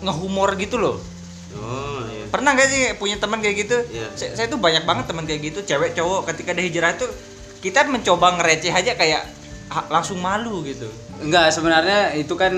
ngehumor 0.00 0.54
gitu 0.54 0.78
loh. 0.78 1.02
Oh, 1.52 2.06
iya. 2.08 2.30
Pernah 2.30 2.54
gak 2.54 2.68
sih 2.68 2.94
punya 2.94 3.18
teman 3.18 3.38
kayak 3.38 3.66
gitu? 3.66 3.76
Iya. 3.90 4.06
Saya, 4.14 4.30
saya 4.34 4.46
tuh 4.46 4.58
banyak 4.58 4.82
banget 4.82 5.04
teman 5.06 5.24
kayak 5.24 5.42
gitu, 5.44 5.58
cewek 5.64 5.94
cowok 5.94 6.30
ketika 6.30 6.50
ada 6.50 6.62
hijrah 6.62 6.94
itu 6.94 7.06
kita 7.58 7.86
mencoba 7.86 8.38
ngereceh 8.38 8.70
aja 8.70 8.94
kayak 8.94 9.22
ha- 9.68 9.88
langsung 9.88 10.18
malu 10.18 10.62
gitu. 10.62 10.86
Enggak, 11.16 11.46
sebenarnya 11.50 12.14
itu 12.14 12.34
kan 12.34 12.52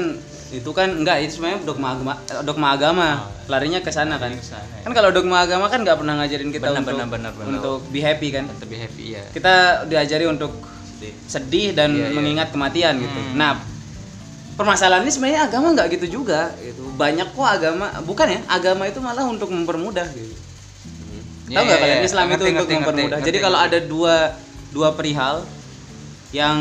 itu 0.47 0.71
kan 0.71 0.89
enggak 0.95 1.21
itu 1.21 1.37
sebenarnya 1.37 1.59
dogma 1.63 1.89
agama 1.93 2.13
dogma 2.41 2.69
agama 2.71 3.09
larinya 3.47 3.83
ke 3.83 3.91
sana 3.91 4.15
kan 4.15 4.31
Oh, 4.31 4.31
Larinya 4.31 4.41
ke 4.41 4.49
sana, 4.49 4.63
ya. 4.71 4.83
kan 4.83 4.93
kalau 4.95 5.11
dogma 5.11 5.37
agama 5.43 5.67
kan 5.67 5.83
nggak 5.83 5.99
pernah 5.99 6.15
ngajarin 6.17 6.51
kita 6.51 6.67
Benar, 6.67 6.81
untuk 6.81 6.95
benar, 6.95 7.07
benar, 7.09 7.33
benar. 7.35 7.49
untuk 7.53 7.79
be 7.91 7.99
happy 7.99 8.29
kan 8.31 8.45
Lebih 8.57 8.79
happy 8.81 9.05
ya. 9.13 9.23
kita 9.31 9.55
diajari 9.85 10.25
untuk 10.25 10.55
Sedih. 10.89 11.13
sedih 11.27 11.69
dan 11.73 11.91
Iya, 11.93 12.07
iya. 12.07 12.15
mengingat 12.15 12.49
kematian 12.49 12.95
gitu 12.97 13.11
Hmm. 13.13 13.35
nah 13.35 13.59
permasalahannya 14.55 15.11
sebenarnya 15.11 15.41
agama 15.45 15.75
nggak 15.75 15.89
gitu 15.93 16.07
juga 16.17 16.55
gitu 16.57 16.95
banyak 16.95 17.29
kok 17.29 17.45
agama 17.45 17.87
bukan 18.01 18.27
ya 18.31 18.41
agama 18.49 18.87
itu 18.87 18.99
malah 18.99 19.27
untuk 19.27 19.51
mempermudah 19.51 20.07
gitu 20.09 20.35
Iya, 21.47 21.53
tahu 21.53 21.65
nggak 21.65 21.75
iya, 21.75 21.85
kalian 21.85 21.99
iya. 21.99 22.07
Islam 22.07 22.27
itu 22.27 22.33
Ngerti, 22.33 22.47
untuk 22.49 22.55
ngerti, 22.57 22.75
mempermudah 22.77 23.07
ngerti, 23.13 23.27
jadi 23.27 23.37
ngerti, 23.37 23.47
kalau 23.47 23.59
ngerti. 23.61 23.71
ada 23.75 23.79
dua 23.85 24.15
dua 24.71 24.89
perihal 24.93 25.37
yang 26.31 26.59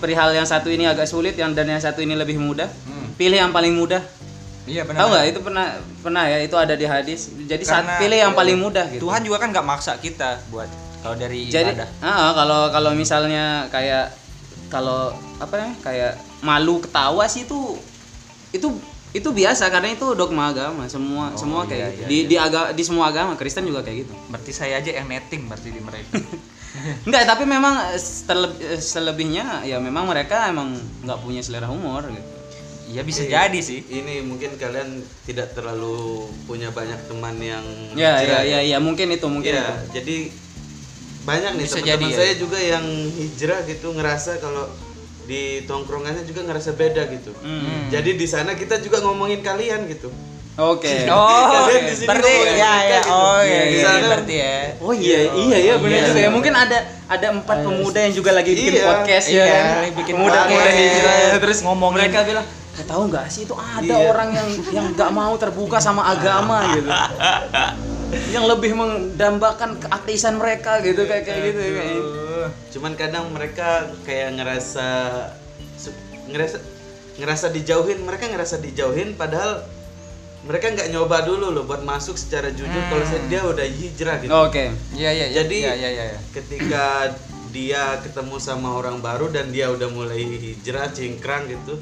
perihal 0.00 0.32
yang 0.32 0.42
satu 0.44 0.66
ini 0.66 0.84
agak 0.84 1.04
sulit 1.04 1.32
yang 1.34 1.52
dan 1.52 1.68
yang 1.68 1.78
satu 1.78 2.00
ini 2.00 2.12
lebih 2.12 2.36
mudah 2.36 2.66
Hmm. 2.82 3.12
pilih 3.14 3.36
yang 3.38 3.52
paling 3.52 3.72
mudah 3.72 4.00
Iya 4.64 4.82
benar. 4.82 4.98
tahu 4.98 5.08
nggak 5.10 5.26
itu 5.26 5.40
pernah 5.40 5.66
pernah 6.00 6.24
ya 6.24 6.38
itu 6.38 6.54
ada 6.54 6.72
di 6.72 6.84
hadis 6.84 7.20
jadi 7.38 7.60
saat 7.62 7.84
pilih 7.98 8.18
yang 8.18 8.32
paling 8.32 8.56
mudah 8.56 8.86
gitu 8.88 9.04
Tuhan 9.04 9.20
juga 9.20 9.36
kan 9.38 9.48
nggak 9.50 9.66
maksa 9.66 9.96
kita 9.96 10.40
buat 10.48 10.68
kalau 11.00 11.16
dari 11.16 11.48
jadi 11.48 11.72
ibadah. 11.72 11.88
ah, 12.00 12.32
kalau 12.32 12.60
kalau 12.68 12.90
misalnya 12.92 13.44
kayak 13.68 14.12
kalau 14.68 15.10
apa 15.36 15.54
ya 15.56 15.68
kayak 15.80 16.12
malu 16.40 16.78
ketawa 16.78 17.24
sih 17.26 17.42
itu 17.42 17.76
itu 18.50 18.68
itu 19.10 19.26
biasa 19.26 19.66
karena 19.74 19.90
itu 19.90 20.06
dogma 20.14 20.54
agama 20.54 20.86
semua 20.86 21.34
semua 21.34 21.66
kayak 21.66 21.98
gitu. 21.98 22.06
di 22.06 22.18
di 22.30 22.36
aga, 22.38 22.70
di 22.70 22.82
semua 22.86 23.10
agama 23.10 23.34
Kristen 23.34 23.66
juga 23.66 23.82
kayak 23.82 24.06
gitu 24.06 24.14
Berarti 24.30 24.50
saya 24.54 24.78
aja 24.78 24.90
yang 24.94 25.10
netting 25.10 25.50
berarti 25.50 25.68
di 25.74 25.82
mereka. 25.82 26.14
Enggak, 27.06 27.26
tapi 27.26 27.42
memang 27.42 27.74
eh, 27.90 27.98
terleb- 27.98 28.62
eh, 28.62 28.78
selebihnya 28.78 29.66
ya 29.66 29.82
memang 29.82 30.06
mereka 30.06 30.46
emang 30.46 30.78
nggak 31.02 31.18
punya 31.18 31.42
selera 31.42 31.66
humor 31.66 32.06
gitu. 32.06 32.30
Iya 32.90 33.02
bisa 33.02 33.22
jadi 33.22 33.58
sih. 33.58 33.82
Ini 33.82 34.22
mungkin 34.22 34.54
kalian 34.54 35.02
tidak 35.22 35.54
terlalu 35.54 36.26
punya 36.46 36.70
banyak 36.70 36.98
teman 37.06 37.38
yang 37.38 37.62
Ya, 37.94 38.18
ya, 38.18 38.18
hijrah 38.18 38.42
ya, 38.46 38.58
ya, 38.66 38.78
mungkin 38.78 39.10
itu, 39.10 39.26
mungkin 39.26 39.54
Iya, 39.54 39.62
itu. 39.62 39.74
jadi 39.94 40.16
banyak 41.20 41.52
nih 41.54 41.64
Bisa 41.66 41.78
teman-teman 41.78 41.90
jadi 41.90 42.06
ya. 42.06 42.16
saya 42.18 42.32
juga 42.34 42.58
yang 42.58 42.86
hijrah 43.14 43.60
gitu 43.66 43.86
ngerasa 43.94 44.38
kalau 44.38 44.66
di 45.30 45.42
tongkrongannya 45.62 46.26
juga 46.26 46.42
ngerasa 46.42 46.74
beda 46.74 47.06
gitu. 47.06 47.30
Hmm. 47.38 47.86
Jadi 47.86 48.18
di 48.18 48.26
sana 48.26 48.52
kita 48.52 48.82
juga 48.82 48.98
ngomongin 49.00 49.38
kalian 49.40 49.86
gitu. 49.86 50.10
Oke. 50.58 51.06
Oh, 51.14 51.46
Kalian 51.64 51.86
di 51.86 51.94
sini 51.94 52.08
berarti 52.10 52.34
ya 52.52 52.74
ya 52.82 52.98
gitu. 52.98 53.08
oh 53.08 53.38
Iya, 53.40 53.54
ya 53.54 53.62
di 53.62 53.70
iya, 53.72 53.84
sana. 53.86 54.02
berarti 54.04 54.34
ya. 54.36 54.56
Oh 54.76 54.92
iya, 54.92 55.18
iya 55.30 55.58
ya 55.62 55.74
benar 55.78 55.94
iya, 55.94 56.02
juga 56.04 56.18
ya. 56.18 56.20
iya. 56.20 56.30
Mungkin 56.30 56.52
ada 56.52 56.78
ada 57.06 57.26
empat 57.30 57.56
pemuda 57.62 57.98
yang 58.02 58.12
juga 58.12 58.30
lagi 58.34 58.50
bikin 58.52 58.74
Iya, 58.74 58.84
podcast 58.84 59.26
iya, 59.30 59.44
ya. 59.46 59.60
kan? 59.62 59.94
bikin 59.94 60.14
pemuda-pemuda 60.14 60.70
hijrah 60.72 61.16
terus 61.38 61.58
Ngomongin. 61.62 61.96
mereka 61.96 62.18
bilang, 62.24 62.44
"Kau 62.74 62.84
tahu 62.84 63.02
nggak 63.08 63.26
sih 63.30 63.42
itu 63.46 63.54
ada 63.54 63.86
Iya. 63.94 64.10
orang 64.10 64.28
yang 64.30 64.48
yang 64.68 64.86
nggak 64.92 65.10
mau 65.10 65.32
terbuka 65.36 65.78
sama 65.78 66.02
agama 66.04 66.74
gitu." 66.74 66.90
yang 68.34 68.44
lebih 68.46 68.74
mendambakan 68.74 69.78
keateisan 69.78 70.38
mereka 70.38 70.82
gitu 70.82 71.06
kayak 71.06 71.24
kayak 71.26 71.40
gitu 71.54 71.60
kayak. 71.62 72.02
Cuman 72.74 72.92
kadang 72.98 73.30
mereka 73.30 73.90
kayak 74.02 74.34
ngerasa 74.38 74.88
ngerasa 76.30 76.58
ngerasa 77.20 77.46
dijauhin, 77.52 78.00
mereka 78.06 78.30
ngerasa 78.30 78.62
dijauhin 78.62 79.14
padahal 79.14 79.66
mereka 80.40 80.72
nggak 80.72 80.88
nyoba 80.88 81.20
dulu 81.28 81.52
loh 81.52 81.64
buat 81.68 81.84
masuk 81.84 82.16
secara 82.16 82.48
jujur 82.48 82.82
kalau 82.88 83.04
saya 83.04 83.20
dia 83.28 83.44
udah 83.44 83.66
hijrah 83.66 84.16
gitu. 84.24 84.32
Oke. 84.32 84.72
Iya 84.96 85.10
iya. 85.12 85.26
Jadi 85.36 85.56
iya 85.68 85.74
iya 85.76 85.90
iya. 85.90 86.18
ketika 86.32 87.12
dia 87.50 87.98
ketemu 88.00 88.38
sama 88.38 88.72
orang 88.78 89.02
baru 89.02 89.28
dan 89.28 89.50
dia 89.50 89.68
udah 89.68 89.90
mulai 89.90 90.22
hijrah 90.22 90.88
cingkrang 90.94 91.50
gitu 91.50 91.76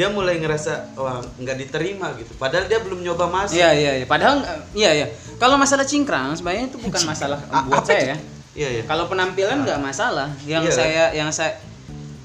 dia 0.00 0.08
mulai 0.08 0.40
ngerasa 0.40 0.96
wah 0.96 1.20
nggak 1.36 1.56
diterima 1.60 2.16
gitu 2.16 2.32
padahal 2.40 2.64
dia 2.64 2.80
belum 2.80 3.04
nyoba 3.04 3.28
masuk 3.28 3.52
Iya 3.52 3.70
iya 3.76 3.92
iya. 4.00 4.06
Padahal 4.08 4.40
iya 4.72 4.90
iya. 4.96 5.06
Kalau 5.36 5.60
masalah 5.60 5.84
cingkrang 5.84 6.32
sebenarnya 6.32 6.72
itu 6.72 6.80
bukan 6.80 7.04
masalah 7.04 7.36
buat 7.68 7.84
saya 7.84 8.02
ya. 8.02 8.16
iya 8.56 8.68
iya 8.72 8.82
Kalau 8.88 9.04
penampilan 9.06 9.60
nggak 9.60 9.76
masalah. 9.76 10.32
Yang 10.48 10.64
Iya. 10.64 10.72
saya 10.72 11.04
yang 11.12 11.28
saya 11.28 11.60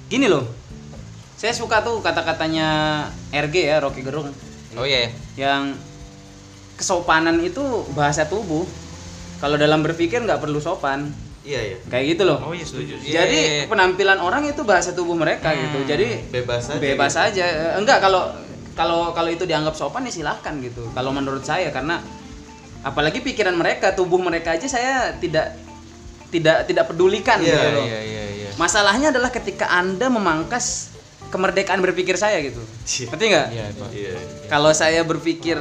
gini 0.07 0.31
loh. 0.31 0.47
Saya 1.35 1.51
suka 1.51 1.83
tuh 1.83 1.99
kata-katanya 1.99 2.67
RG 3.29 3.55
ya 3.67 3.83
Rocky 3.83 4.07
Gerung 4.07 4.31
Oh 4.79 4.87
iya. 4.87 5.11
yang 5.35 5.75
kesopanan 6.75 7.39
itu 7.39 7.59
bahasa 7.91 8.23
tubuh. 8.23 8.63
Kalau 9.37 9.59
dalam 9.59 9.83
berpikir 9.83 10.23
nggak 10.23 10.39
perlu 10.39 10.63
sopan. 10.63 11.11
Iya 11.45 11.61
iya 11.61 11.77
Kayak 11.85 12.05
gitu 12.11 12.23
loh. 12.25 12.37
Oh 12.41 12.51
iya 12.51 12.65
setuju. 12.65 12.97
Jadi 12.99 13.69
penampilan 13.69 14.17
orang 14.17 14.43
itu 14.43 14.65
bahasa 14.65 14.91
tubuh 14.91 15.13
mereka 15.13 15.53
gitu. 15.53 15.85
Jadi 15.85 16.25
bebas 16.33 16.67
aja 16.67 16.81
bebas 16.81 17.13
gitu. 17.13 17.25
aja. 17.29 17.43
Eh, 17.45 17.73
Enggak 17.77 18.01
kalau 18.01 18.33
kalau 18.75 19.13
kalau 19.13 19.29
itu 19.29 19.45
dianggap 19.45 19.77
sopan 19.77 20.03
ya 20.03 20.11
silahkan 20.11 20.53
gitu. 20.59 20.89
Kalau 20.91 21.13
menurut 21.13 21.45
saya 21.45 21.69
karena 21.69 22.01
apalagi 22.81 23.21
pikiran 23.21 23.53
mereka, 23.53 23.93
tubuh 23.93 24.17
mereka 24.17 24.57
aja 24.57 24.65
saya 24.65 25.13
tidak 25.15 25.55
tidak 26.33 26.65
tidak 26.67 26.85
pedulikan 26.89 27.39
Iya, 27.39 27.47
gitu 27.47 27.67
loh. 27.71 27.85
Iya 27.85 27.99
iya 28.01 28.23
iya. 28.35 28.49
Masalahnya 28.57 29.13
adalah 29.13 29.29
ketika 29.29 29.69
Anda 29.69 30.09
memangkas 30.09 30.91
kemerdekaan 31.29 31.79
berpikir 31.79 32.17
saya 32.17 32.41
gitu. 32.41 32.59
Iya. 32.83 33.07
Ngerti 33.13 33.25
nggak? 33.29 33.47
Iya 33.53 33.65
Pak. 33.71 33.89
iya 33.93 34.13
Kalau 34.49 34.71
saya 34.73 35.01
berpikir 35.05 35.57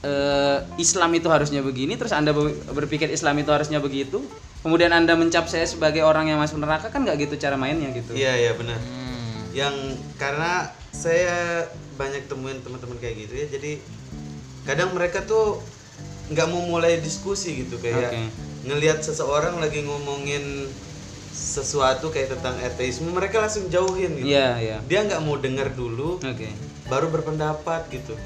eh, 0.00 0.58
Islam 0.76 1.10
itu 1.12 1.26
harusnya 1.26 1.60
begini, 1.60 1.94
terus 1.94 2.12
Anda 2.12 2.30
be- 2.30 2.54
berpikir 2.70 3.08
Islam 3.08 3.38
itu 3.38 3.50
harusnya 3.50 3.78
begitu, 3.78 4.22
kemudian 4.62 4.90
Anda 4.90 5.14
mencap 5.14 5.46
saya 5.46 5.64
sebagai 5.64 6.02
orang 6.02 6.28
yang 6.28 6.38
masuk 6.38 6.58
neraka 6.58 6.88
kan 6.88 7.02
nggak 7.02 7.28
gitu 7.28 7.34
cara 7.38 7.54
mainnya 7.54 7.90
gitu. 7.90 8.14
iya 8.14 8.34
iya 8.34 8.52
benar 8.54 8.78
Hmm. 8.78 9.54
yang 9.54 9.74
karena 10.16 10.66
saya 10.90 11.66
banyak 11.94 12.26
temuin 12.26 12.58
teman-teman 12.60 12.98
kayak 12.98 13.26
gitu 13.26 13.32
ya 13.34 13.46
jadi 13.48 13.72
kadang 14.62 14.92
mereka 14.92 15.22
tuh 15.24 15.62
nggak 16.28 16.46
mau 16.46 16.60
mulai 16.60 17.00
diskusi 17.00 17.64
gitu 17.64 17.78
kayak 17.78 18.12
Oke. 18.12 18.22
ngelihat 18.66 19.00
seseorang 19.00 19.56
lagi 19.56 19.80
ngomongin 19.80 20.68
sesuatu 21.30 22.10
kayak 22.10 22.36
tentang 22.36 22.58
ateisme 22.60 23.08
mereka 23.08 23.38
langsung 23.38 23.68
jauhin 23.68 24.14
gitu 24.14 24.28
Iya, 24.28 24.48
iya. 24.58 24.76
dia 24.84 25.00
nggak 25.02 25.22
mau 25.22 25.38
dengar 25.38 25.70
dulu 25.70 26.18
Oke. 26.18 26.50
baru 26.86 27.08
berpendapat 27.08 27.88
gitu 27.88 28.18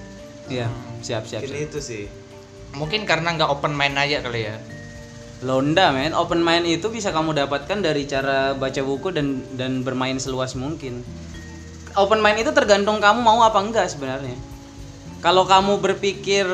Iya, 0.50 0.66
siap 1.04 1.26
siap. 1.26 1.42
mungkin 1.44 1.58
siap. 1.58 1.68
itu 1.70 1.78
sih 1.78 2.04
Mungkin 2.72 3.04
karena 3.04 3.36
nggak 3.36 3.52
open 3.52 3.76
mind 3.76 4.00
aja 4.00 4.24
kali 4.24 4.48
ya. 4.48 4.56
Londa 5.44 5.92
men, 5.92 6.16
open 6.16 6.40
mind 6.40 6.64
itu 6.64 6.88
bisa 6.88 7.12
kamu 7.12 7.36
dapatkan 7.36 7.84
dari 7.84 8.08
cara 8.08 8.56
baca 8.56 8.80
buku 8.80 9.12
dan 9.12 9.44
dan 9.58 9.84
bermain 9.84 10.16
seluas 10.16 10.56
mungkin. 10.56 11.04
Open 11.92 12.24
mind 12.24 12.40
itu 12.40 12.50
tergantung 12.56 12.96
kamu 12.96 13.20
mau 13.20 13.44
apa 13.44 13.60
enggak 13.60 13.92
sebenarnya. 13.92 14.40
Kalau 15.20 15.44
kamu 15.44 15.84
berpikir 15.84 16.48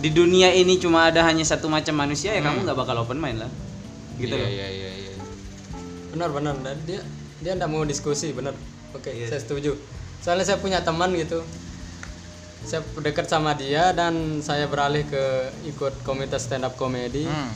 di 0.00 0.08
dunia 0.08 0.48
ini 0.56 0.80
cuma 0.80 1.12
ada 1.12 1.20
hanya 1.28 1.44
satu 1.44 1.68
macam 1.68 1.94
manusia 1.94 2.32
ya 2.32 2.40
kamu 2.40 2.64
nggak 2.64 2.78
bakal 2.78 3.04
open 3.04 3.20
mind 3.20 3.44
lah. 3.44 3.52
Gitu 4.16 4.32
iya, 4.32 4.40
loh. 4.40 4.48
Iya 4.48 4.68
iya 4.72 4.90
iya. 4.96 5.12
benar 6.16 6.28
benar 6.32 6.54
dan 6.64 6.76
dia 6.88 7.00
dia 7.42 7.52
tidak 7.58 7.68
mau 7.72 7.82
diskusi 7.82 8.30
benar 8.30 8.54
oke 8.92 9.08
saya 9.08 9.40
setuju 9.42 9.74
soalnya 10.22 10.46
saya 10.46 10.58
punya 10.62 10.84
teman 10.84 11.10
gitu 11.16 11.42
saya 12.62 12.80
dekat 12.96 13.26
sama 13.26 13.52
dia 13.52 13.90
dan 13.90 14.12
saya 14.38 14.64
beralih 14.64 15.04
ke 15.04 15.24
ikut 15.66 16.02
komunitas 16.02 16.42
stand 16.42 16.62
up 16.62 16.74
comedy 16.74 17.24
Hmm. 17.24 17.50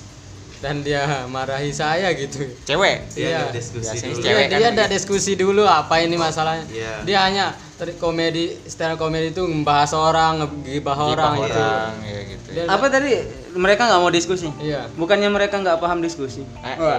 dan 0.57 0.81
dia 0.81 1.05
marahi 1.27 1.71
saya 1.71 2.11
gitu 2.13 2.43
Cewek. 2.65 3.07
dia 3.11 3.29
Iya. 3.39 3.41
diskusi 3.51 3.87
Biasanya 3.87 4.13
dulu 4.13 4.25
cewek 4.25 4.45
dia 4.45 4.51
kan 4.51 4.59
dia 4.59 4.71
tidak 4.73 4.89
diskusi 4.91 5.33
dulu 5.35 5.63
apa 5.63 5.95
ini 5.99 6.17
masalahnya 6.17 6.65
Iya. 6.67 6.95
dia 7.03 7.19
hanya 7.23 7.45
tadi 7.75 7.93
komedi 7.95 8.57
stand 8.65 8.93
up 8.93 8.99
comedy 8.99 9.31
itu 9.31 9.43
membahas 9.43 9.93
orang 9.93 10.43
ngebahas 10.65 11.07
orang 11.07 11.33
Orang, 11.35 11.45
gitu 11.45 11.61
ya 12.05 12.21
gitu. 12.27 12.49
Dia- 12.49 12.67
Apa 12.67 12.87
tadi 12.89 13.11
mereka 13.55 13.85
nggak 13.85 14.01
mau 14.01 14.09
diskusi? 14.09 14.49
iya 14.59 14.89
Bukannya 14.93 15.29
mereka 15.29 15.57
nggak 15.57 15.77
paham 15.77 16.01
diskusi? 16.01 16.41
Eh, 16.59 16.73
iya. 16.73 16.97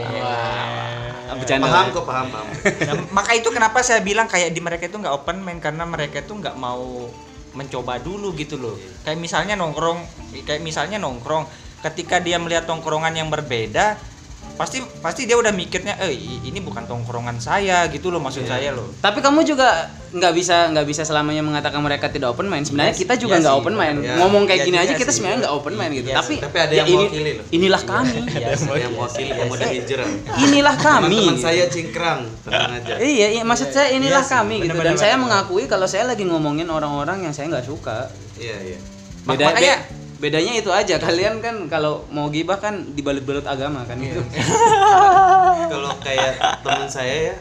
Ah, 1.27 1.35
Bercanda. 1.35 1.65
paham 1.65 1.75
lah. 1.83 1.91
kok 1.91 2.05
paham 2.05 2.27
paham 2.29 2.47
Nah, 2.79 2.95
maka 3.11 3.31
itu 3.33 3.49
kenapa 3.49 3.81
saya 3.81 3.99
bilang 3.99 4.25
kayak 4.25 4.47
di 4.49 4.61
mereka 4.61 4.85
itu 4.85 4.95
nggak 4.95 5.11
open 5.13 5.37
mind 5.39 5.59
karena 5.59 5.83
mereka 5.83 6.19
itu 6.19 6.31
nggak 6.31 6.55
mau 6.55 7.09
mencoba 7.55 8.01
dulu 8.01 8.35
gitu 8.35 8.59
loh. 8.59 8.75
Kayak 9.05 9.19
misalnya 9.21 9.55
nongkrong, 9.55 10.03
kayak 10.43 10.59
misalnya 10.59 10.97
nongkrong, 10.99 11.47
ketika 11.85 12.19
dia 12.19 12.41
melihat 12.41 12.67
tongkrongan 12.67 13.13
yang 13.15 13.29
berbeda, 13.31 13.95
pasti 14.57 14.81
pasti 14.99 15.23
dia 15.23 15.33
udah 15.33 15.53
mikirnya, 15.53 16.01
eh 16.01 16.11
ini 16.43 16.59
bukan 16.59 16.83
tongkrongan 16.83 17.37
saya 17.37 17.85
gitu 17.87 18.09
loh 18.09 18.17
maksud 18.17 18.43
saya 18.43 18.73
loh. 18.73 18.89
Tapi 18.97 19.21
kamu 19.21 19.45
juga 19.45 19.69
nggak 20.07 20.33
bisa 20.33 20.73
nggak 20.73 20.83
bisa 20.83 21.03
selamanya 21.03 21.39
mengatakan 21.39 21.77
mereka 21.77 22.09
tidak 22.09 22.33
open 22.33 22.47
mind. 22.47 22.65
Sebenarnya 22.65 22.91
kita 22.91 23.13
juga 23.15 23.37
iya 23.37 23.41
nggak 23.45 23.53
sih, 23.53 23.61
open 23.61 23.75
mind. 23.75 23.97
benar. 24.01 24.15
Ngomong 24.17 24.43
kayak 24.43 24.57
Iya 24.57 24.67
gini 24.67 24.77
aja 24.79 24.93
kita 24.95 25.11
sebenarnya 25.13 25.37
nggak 25.45 25.53
open 25.53 25.73
mind 25.73 25.93
gitu. 25.93 26.07
Iya 26.09 26.17
tapi. 26.17 26.33
Tapi 26.41 26.57
ada 26.57 26.73
ya 26.73 26.77
yang 26.77 26.87
ini- 26.87 26.97
mewakili 26.97 27.31
loh. 27.31 27.45
Inilah 27.47 27.81
kami. 27.83 28.17
yang 28.77 28.91
mewakili 28.91 29.31
yang 29.31 29.49
udah 29.49 29.67
hijrah 29.69 30.09
inilah 30.41 30.75
kami. 30.75 31.19
teman 31.21 31.37
saya 31.37 31.63
cingkrang 31.67 32.19
tenang 32.41 32.71
aja 32.75 32.93
Iya, 32.97 33.27
iya, 33.31 33.43
maksud 33.45 33.69
saya 33.69 33.93
inilah 33.93 34.25
Iya 34.25 34.33
kami 34.33 34.55
gitu. 34.65 34.73
Dan 34.73 34.97
saya 34.97 35.15
mengakui 35.15 35.69
kalau 35.69 35.85
saya 35.85 36.09
lagi 36.09 36.25
ngomongin 36.25 36.65
orang-orang 36.67 37.21
yang 37.21 37.33
saya 37.35 37.47
nggak 37.47 37.63
suka. 37.63 38.09
iya 38.35 38.57
iya 38.63 38.77
makanya- 39.23 39.83
bedanya 40.17 40.53
itu 40.53 40.69
aja. 40.69 40.97
Kalian 40.97 41.39
kan 41.39 41.67
kalau 41.67 42.05
mau 42.09 42.27
gibah 42.27 42.57
kan 42.57 42.93
dibalut-balut 42.93 43.45
agama 43.45 43.83
kan 43.83 43.97
gitu. 43.97 44.21
kalau 45.71 45.91
kayak 45.99 46.33
teman 46.61 46.87
saya 46.87 47.33
ya 47.33 47.35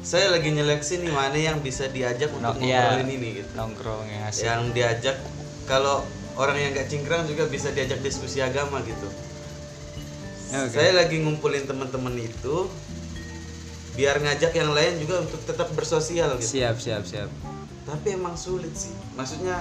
saya 0.00 0.32
lagi 0.32 0.48
nyeleksi 0.48 1.04
nih 1.04 1.12
mana 1.12 1.36
yang 1.36 1.60
bisa 1.60 1.84
diajak 1.86 2.32
untuk 2.32 2.56
No, 2.56 2.64
iya. 2.64 2.96
ngobrolin 2.96 3.10
ini 3.12 3.28
gitu 3.36 3.50
Nongkrong 3.52 4.08
ya 4.08 4.20
asik. 4.26 4.48
yang 4.48 4.60
diajak 4.72 5.16
kalau 5.68 6.00
orang 6.40 6.56
yang 6.56 6.70
gak 6.72 6.88
cingkrang 6.88 7.28
juga 7.28 7.44
bisa 7.46 7.68
diajak 7.68 8.00
diskusi 8.00 8.40
agama 8.40 8.80
gitu 8.80 9.08
Oke. 10.50 10.72
saya 10.72 10.96
lagi 10.96 11.20
ngumpulin 11.20 11.68
teman-teman 11.68 12.16
itu 12.16 12.56
biar 13.92 14.18
ngajak 14.18 14.56
yang 14.56 14.72
lain 14.72 14.96
juga 14.98 15.20
untuk 15.20 15.40
tetap 15.44 15.68
bersosial 15.76 16.32
gitu 16.40 16.48
Siap, 16.56 16.80
siap, 16.80 17.04
siap. 17.04 17.28
tapi 17.84 18.16
emang 18.16 18.40
sulit 18.40 18.72
sih 18.72 18.96
maksudnya 19.12 19.60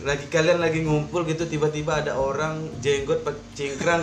lagi 0.00 0.26
kalian 0.32 0.58
lagi 0.64 0.80
ngumpul 0.80 1.28
gitu 1.28 1.44
tiba-tiba 1.44 2.00
ada 2.00 2.16
orang 2.16 2.56
jenggot 2.80 3.20
pak 3.20 3.36
cingkrang 3.52 4.00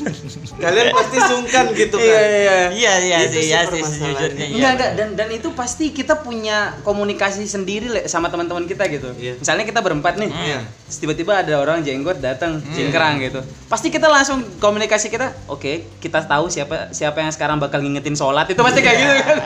kalian 0.64 0.86
pasti 0.92 1.18
sungkan 1.24 1.72
gitu 1.72 1.96
kan 1.96 2.20
iya. 2.28 2.58
Iya 2.70 2.94
iya 3.00 3.18
Itu 3.24 3.40
sih 3.40 3.42
sih 3.44 3.52
ya 3.52 3.60
sih 3.68 3.82
sejujurnya 3.82 4.46
iya. 4.46 4.56
Enggak, 4.56 4.72
enggak 4.76 4.90
dan 4.96 5.08
dan 5.16 5.28
itu 5.32 5.48
pasti 5.56 5.92
kita 5.92 6.20
punya 6.20 6.76
komunikasi 6.84 7.44
sendiri 7.48 7.88
Le, 7.88 8.00
sama 8.06 8.28
teman-teman 8.28 8.64
kita 8.64 8.86
gitu. 8.88 9.10
Iya. 9.16 9.40
Misalnya 9.40 9.64
kita 9.66 9.80
berempat 9.80 10.16
nih. 10.20 10.30
Iya. 10.30 10.60
Terus 10.88 10.98
tiba-tiba 11.00 11.40
ada 11.40 11.54
orang 11.60 11.80
jenggot 11.84 12.20
datang 12.20 12.60
cingkrang 12.72 13.20
gitu. 13.20 13.40
Pasti 13.68 13.88
kita 13.88 14.06
langsung 14.08 14.42
komunikasi 14.58 15.08
kita, 15.08 15.32
oke, 15.48 16.00
kita 16.02 16.24
tahu 16.24 16.48
siapa 16.48 16.90
siapa 16.92 17.20
yang 17.22 17.32
sekarang 17.32 17.56
bakal 17.60 17.80
ngingetin 17.80 18.16
sholat 18.16 18.46
itu 18.50 18.60
pasti 18.60 18.80
kayak 18.80 18.96
gitu 18.98 19.14
kan. 19.24 19.36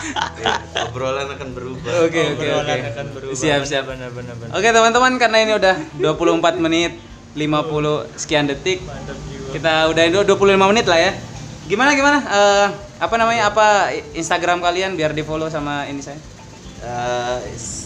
Iya. 0.00 0.52
Ya, 0.74 0.84
obrolan 0.88 1.28
akan 1.28 1.48
berubah. 1.52 1.90
Oke 2.08 2.20
oke 2.36 2.46
oke. 2.48 2.74
akan 2.96 3.06
berubah. 3.12 3.36
Siap 3.36 3.62
siap. 3.68 3.84
Benar 3.88 4.10
benar 4.16 4.34
benar. 4.40 4.52
Oke 4.56 4.68
teman-teman 4.72 5.12
karena 5.20 5.38
ini 5.44 5.52
udah 5.56 5.76
24 6.00 6.56
menit 6.64 6.92
50 7.36 8.18
sekian 8.18 8.48
detik. 8.48 8.80
Kita 9.50 9.90
udahin 9.90 10.14
dulu 10.14 10.24
25 10.34 10.70
menit 10.72 10.86
lah 10.88 10.98
ya. 10.98 11.12
Gimana 11.70 11.94
gimana? 11.94 12.18
Eh, 12.18 12.66
apa 12.98 13.14
namanya? 13.14 13.54
Apa 13.54 13.94
Instagram 14.16 14.58
kalian 14.58 14.98
biar 14.98 15.14
di 15.14 15.22
follow 15.22 15.46
sama 15.46 15.86
ini 15.86 16.02
saya? 16.02 16.18
Eh, 16.80 17.38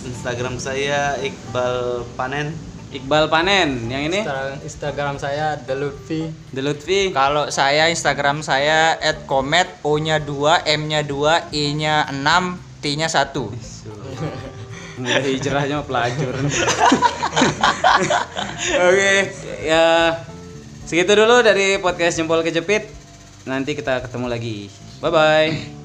Instagram 0.09 0.57
saya 0.57 1.18
Iqbal 1.20 2.07
Panen. 2.16 2.74
Iqbal 2.94 3.26
Panen. 3.26 3.90
Yang 3.90 4.02
ini 4.14 4.20
Instagram 4.62 5.18
saya 5.18 5.59
Delutfi. 5.59 6.30
The 6.54 6.62
Lutfi. 6.62 7.11
Kalau 7.11 7.50
saya 7.50 7.90
Instagram 7.90 8.46
saya 8.46 8.94
@komet 9.26 9.66
O-nya 9.83 10.22
2, 10.22 10.62
M-nya 10.78 11.02
2, 11.02 11.50
I-nya 11.50 12.07
6, 12.14 12.54
T-nya 12.78 13.11
1. 13.11 13.50
Mulai 15.02 15.26
hijrahnya 15.35 15.83
pelacur. 15.83 16.38
Oke, 18.87 19.14
ya 19.66 20.14
segitu 20.87 21.18
dulu 21.18 21.42
dari 21.42 21.83
podcast 21.83 22.14
Jempol 22.14 22.46
Kejepit. 22.46 22.87
Nanti 23.42 23.74
kita 23.74 24.07
ketemu 24.07 24.30
lagi. 24.30 24.70
Bye 25.02 25.11
bye. 25.11 25.84